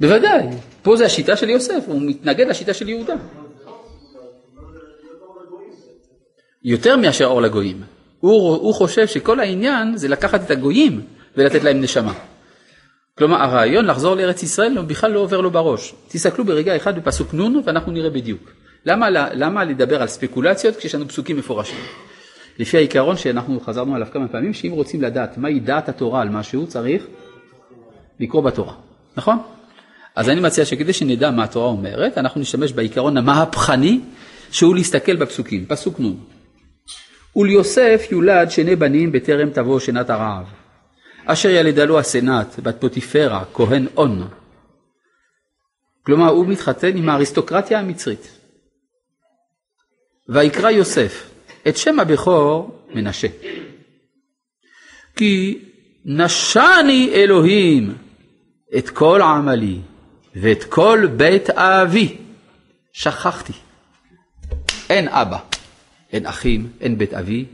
[0.00, 0.42] בוודאי,
[0.82, 3.14] פה זה השיטה של יוסף, הוא מתנגד לשיטה של יהודה.
[6.64, 7.82] יותר מאשר אור לגויים.
[8.20, 11.00] הוא, הוא חושב שכל העניין זה לקחת את הגויים
[11.36, 12.12] ולתת להם נשמה.
[13.18, 15.94] כלומר הרעיון לחזור לארץ ישראל בכלל לא עובר לו בראש.
[16.08, 18.50] תסתכלו ברגע אחד בפסוק נ' ואנחנו נראה בדיוק.
[18.86, 21.78] למה, למה לדבר על ספקולציות כשיש לנו פסוקים מפורשים?
[22.58, 26.66] לפי העיקרון שאנחנו חזרנו עליו כמה פעמים, שאם רוצים לדעת מהי דעת התורה על משהו,
[26.66, 27.06] צריך
[28.20, 28.74] לקרוא בתורה,
[29.16, 29.38] נכון?
[30.16, 34.00] אז אני מציע שכדי שנדע מה התורה אומרת, אנחנו נשתמש בעיקרון המהפכני,
[34.50, 35.64] שהוא להסתכל בפסוקים.
[35.66, 36.33] פסוק נ'
[37.36, 40.46] וליוסף יולד שני בנים בטרם תבוא שנת הרעב.
[41.26, 44.28] אשר ילדה לו הסנאט, בת פוטיפרה, כהן און.
[46.02, 48.38] כלומר, הוא מתחתן עם האריסטוקרטיה המצרית.
[50.28, 51.30] ויקרא יוסף
[51.68, 53.28] את שם הבכור מנשה.
[55.16, 55.64] כי
[56.04, 57.94] נשני אלוהים
[58.78, 59.80] את כל עמלי
[60.36, 62.16] ואת כל בית אבי.
[62.94, 63.52] שכחתי.
[64.90, 65.38] אין אבא,
[66.14, 67.46] אין אחים, אין בית אבי.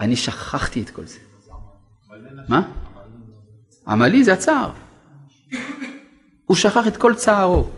[0.00, 1.18] אני שכחתי את כל זה.
[2.48, 2.62] מה?
[3.86, 4.70] עמלי זה הצער.
[6.44, 7.70] הוא שכח את כל צערו,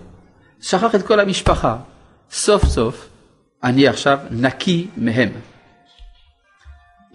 [0.61, 1.79] שכח את כל המשפחה.
[2.31, 3.09] סוף סוף
[3.63, 5.33] אני עכשיו נקי מהם.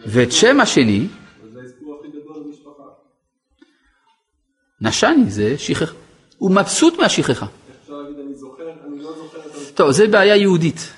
[0.05, 1.07] ואת שם השני,
[4.81, 5.95] נשני זה שכחה.
[6.37, 7.45] הוא מבסוט מהשכחה.
[9.75, 10.93] טוב, זה בעיה יהודית,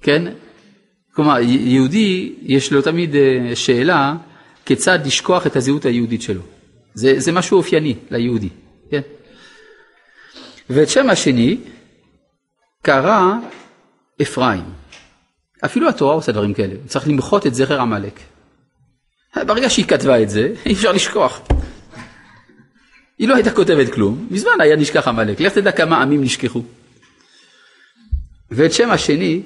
[0.00, 0.32] כן?
[1.16, 4.14] כלומר, יהודי, יש לו תמיד אה, שאלה
[4.64, 6.40] כיצד לשכוח את הזהות היהודית שלו.
[6.94, 8.48] זה, זה משהו אופייני ליהודי,
[8.90, 9.00] כן?
[10.70, 11.56] ואת שם השני
[12.82, 13.32] קרא
[14.22, 14.64] אפרים.
[15.64, 18.20] אפילו התורה עושה דברים כאלה, צריך למחות את זכר עמלק.
[19.36, 21.40] ברגע שהיא כתבה את זה, אי אפשר לשכוח.
[23.18, 26.62] היא לא הייתה כותבת כלום, מזמן היה נשכח עמלק, לך תדע כמה עמים נשכחו.
[28.50, 29.42] ואת שם השני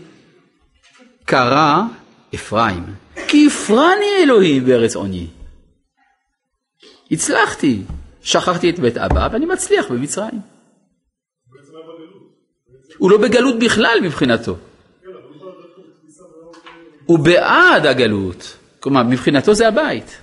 [1.31, 1.83] קרא
[2.35, 2.85] אפרים,
[3.29, 5.27] כי הפרני אלוהים בארץ עוני.
[7.11, 7.83] הצלחתי,
[8.23, 10.41] שכחתי את בית אבא ואני מצליח במצרים.
[12.99, 14.57] הוא לא בגלות בכלל מבחינתו.
[17.07, 20.19] הוא בעד הגלות, כלומר מבחינתו זה הבית,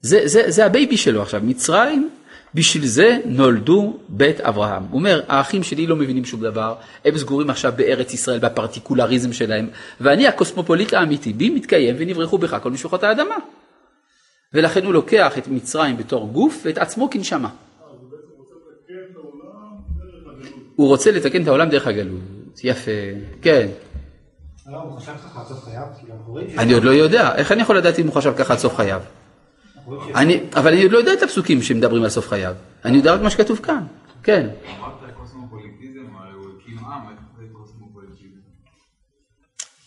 [0.00, 2.10] זה, זה, זה ה baby שלו עכשיו, מצרים,
[2.54, 4.82] בשביל זה נולדו בית אברהם.
[4.90, 6.74] הוא אומר, האחים שלי לא מבינים שום דבר,
[7.04, 9.68] הם סגורים עכשיו בארץ ישראל בפרטיקולריזם שלהם,
[10.00, 13.34] ואני הקוסמופוליט האמיתי, בי מתקיים ונברכו בך כל משפחות האדמה.
[14.54, 17.48] ולכן הוא לוקח את מצרים בתור גוף ואת עצמו כנשמה.
[20.76, 22.20] הוא רוצה לתקן את העולם דרך הגלות,
[22.64, 22.90] יפה,
[23.42, 23.68] כן.
[26.58, 29.00] אני עוד לא יודע, איך אני יכול לדעת אם הוא חשב ככה עד סוף חייו?
[30.14, 32.54] אני, אבל אני עוד לא יודע את הפסוקים שמדברים על סוף חייו,
[32.84, 33.84] אני יודע רק מה שכתוב כאן,
[34.22, 34.48] כן.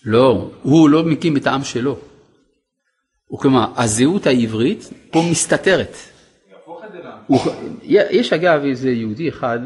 [0.06, 1.98] לא, הוא לא מקים את העם שלו.
[3.28, 5.96] הוא כלומר, הזהות העברית פה מסתתרת.
[7.90, 9.60] יש אגב איזה יהודי אחד,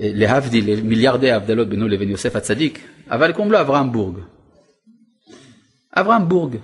[0.00, 4.18] אה, להבדיל מיליארדי ההבדלות בינו לבין יוסף הצדיק, אבל קוראים לו אברהם בורג.
[5.96, 6.56] אברהם בורג.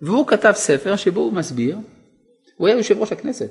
[0.00, 1.78] והוא כתב ספר שבו הוא מסביר,
[2.56, 3.50] הוא היה יושב ראש הכנסת,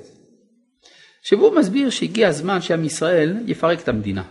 [1.22, 4.22] שבו הוא מסביר שהגיע הזמן שעם ישראל יפרק את המדינה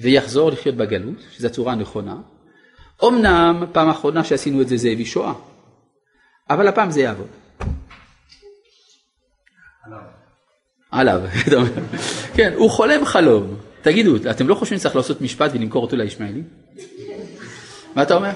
[0.00, 2.16] ויחזור לחיות בגלות, שזו הצורה הנכונה.
[3.04, 5.32] אמנם פעם אחרונה שעשינו את זה זה הביא שואה,
[6.50, 7.28] אבל הפעם זה יעבוד.
[10.90, 11.22] עליו.
[12.36, 13.56] כן, הוא חולם חלום.
[13.82, 16.44] תגידו, אתם לא חושבים שצריך לעשות משפט ולמכור אותו לישמעאלים?
[17.94, 18.30] מה אתה אומר?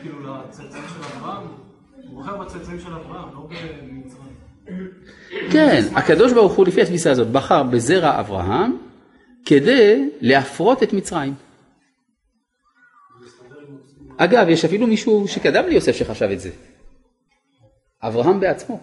[0.00, 1.46] כאילו לצאצאים של אברהם,
[2.08, 3.48] הוא בוחר בצאצאים של אברהם, לא
[3.82, 4.36] במצרים.
[5.52, 8.76] כן, הקדוש ברוך הוא לפי התפיסה הזאת בחר בזרע אברהם
[9.46, 11.34] כדי להפרות את מצרים.
[14.16, 16.50] אגב, יש אפילו מישהו שקדם ליוסף שחשב את זה.
[18.02, 18.80] אברהם בעצמו.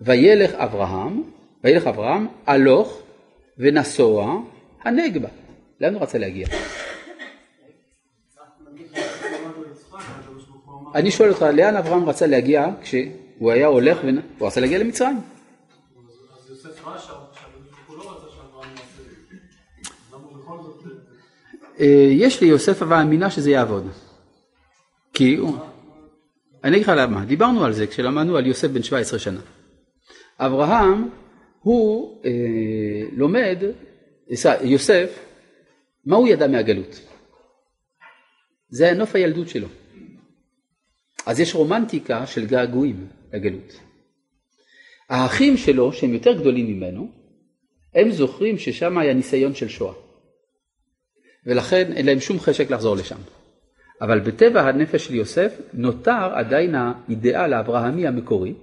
[0.00, 1.22] וילך אברהם,
[1.64, 3.02] וילך אברהם, הלוך
[3.58, 4.40] ונסוע
[4.84, 5.28] הנגבה.
[5.80, 6.46] לאן הוא רצה להגיע?
[10.96, 14.18] אני שואל אותך, לאן אברהם רצה להגיע כשהוא היה הולך, ונ...
[14.38, 15.16] הוא רצה להגיע למצרים.
[20.66, 21.80] יוסף.
[21.80, 23.88] אה, יש ליוסף אבל האמינה שזה יעבוד.
[25.12, 25.56] כי הוא...
[26.64, 29.40] אני אגיד לך למה, דיברנו על זה כשלמדנו על יוסף בן 17 שנה.
[30.38, 31.08] אברהם
[31.60, 32.30] הוא אה,
[33.12, 33.58] לומד,
[34.62, 35.18] יוסף,
[36.06, 37.00] מה הוא ידע מהגלות?
[38.68, 39.68] זה נוף הילדות שלו.
[41.26, 43.80] אז יש רומנטיקה של געגועים לגלות.
[45.08, 47.10] האחים שלו, שהם יותר גדולים ממנו,
[47.94, 49.94] הם זוכרים ששם היה ניסיון של שואה.
[51.46, 53.18] ולכן אין להם שום חשק לחזור לשם.
[54.00, 58.54] אבל בטבע הנפש של יוסף נותר עדיין האידאל האברהמי המקורי,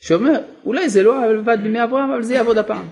[0.00, 2.88] שאומר, אולי זה לא עבד בימי אברהם, אבל זה יעבוד הפעם.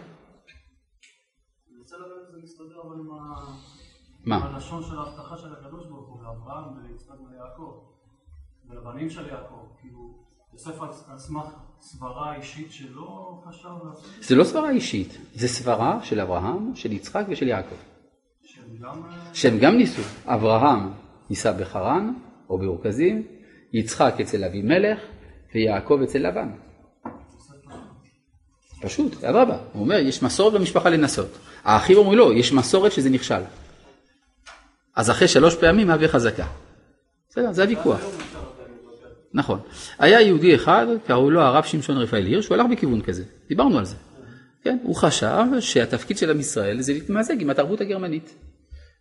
[4.24, 4.36] מה?
[4.36, 7.91] הלשון של ההבטחה של הקדוש ברוך הוא לאברהם וליצחק וליעקב
[8.72, 9.54] ולבנים של יעקב.
[9.80, 10.14] כאילו,
[10.52, 11.44] יוסף על סמך
[11.80, 16.74] סברה אישית שלא חשב לעשות את זה, זה לא סברה אישית, זה סברה של אברהם,
[16.74, 17.74] של יצחק ושל יעקב.
[18.42, 19.02] שהם גם...
[19.32, 20.02] שהם גם ניסו.
[20.26, 20.92] אברהם
[21.30, 22.14] ניסה בחרן
[22.50, 23.26] או באורכזים,
[23.72, 24.98] יצחק אצל אבימלך
[25.54, 26.48] ויעקב אצל לבן.
[28.82, 29.58] פשוט, אדרבה.
[29.72, 31.38] הוא אומר, יש מסורת במשפחה לנסות.
[31.64, 33.42] האחים אומרים לא, יש מסורת שזה נכשל.
[34.96, 36.46] אז אחרי שלוש פעמים מהווה חזקה.
[37.28, 38.00] בסדר, זה הוויכוח.
[39.34, 39.60] נכון.
[39.98, 43.24] היה יהודי אחד, קראו לו הרב שמשון רפאל הירש, הוא הלך בכיוון כזה.
[43.48, 43.96] דיברנו על זה.
[44.64, 48.34] כן, הוא חשב שהתפקיד של עם ישראל זה להתמזג עם התרבות הגרמנית.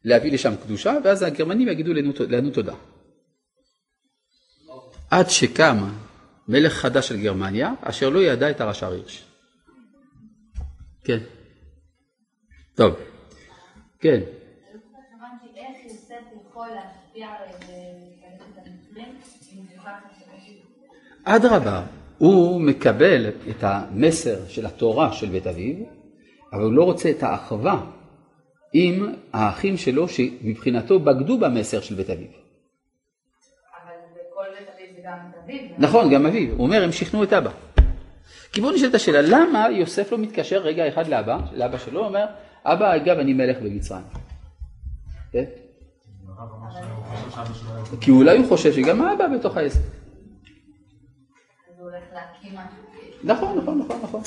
[0.06, 1.94] להביא לשם קדושה, ואז הגרמנים יגידו
[2.30, 2.74] לנו, תודה.
[5.12, 5.78] עד שקם
[6.48, 9.26] מלך חדש של גרמניה, אשר לא ידע את הרשע הירש.
[11.04, 11.20] כן.
[12.76, 12.96] טוב.
[14.00, 14.20] כן.
[15.16, 19.16] הבנתי איך יוסף יכול להשפיע ולהיכנס את המצרים
[19.52, 20.50] אם הוא כל כך משתמש
[21.24, 21.84] אדרבה,
[22.18, 25.76] הוא מקבל את המסר של התורה של בית אביו,
[26.54, 27.86] אבל הוא לא רוצה את האחווה
[28.74, 32.28] עם האחים שלו שמבחינתו בגדו במסר של בית אביו.
[32.28, 35.72] אבל בכל בית אביב זה גם את אביב.
[35.78, 36.52] נכון, גם אביו.
[36.52, 37.52] הוא אומר, הם שכנעו את אבא.
[38.54, 42.08] כי בואו נשאל את השאלה, למה יוסף לא מתקשר רגע אחד לאבא, לאבא שלו, הוא
[42.08, 42.26] אומר,
[42.66, 44.04] אבא, אגב, אני מלך במצרים.
[45.32, 45.46] כן?
[48.02, 50.01] כי אולי הוא חושב שגם האבא בתוך העסק.
[51.92, 53.24] הולך להקים משהו.
[53.24, 54.22] נכון, נכון, נכון, נכון.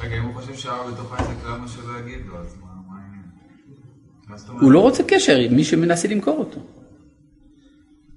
[0.00, 2.38] רגע, אם הוא חושב שהרב בתוך העסק, למה שלא יגיד לו?
[2.38, 4.60] אז מה מה העניין?
[4.60, 6.60] הוא לא רוצה קשר עם מי שמנסה למכור אותו.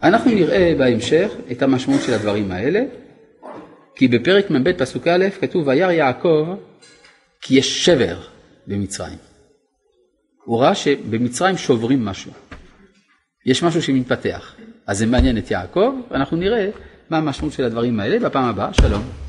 [0.03, 2.83] אנחנו נראה בהמשך את המשמעות של הדברים האלה,
[3.95, 6.55] כי בפרק מ"ב פסוק א' כתוב וירא יעקב
[7.41, 8.21] כי יש שבר
[8.67, 9.17] במצרים.
[10.43, 12.31] הוא ראה שבמצרים שוברים משהו.
[13.45, 14.55] יש משהו שמתפתח.
[14.87, 16.69] אז זה מעניין את יעקב, ואנחנו נראה
[17.09, 18.73] מה המשמעות של הדברים האלה בפעם הבאה.
[18.73, 19.26] שלום.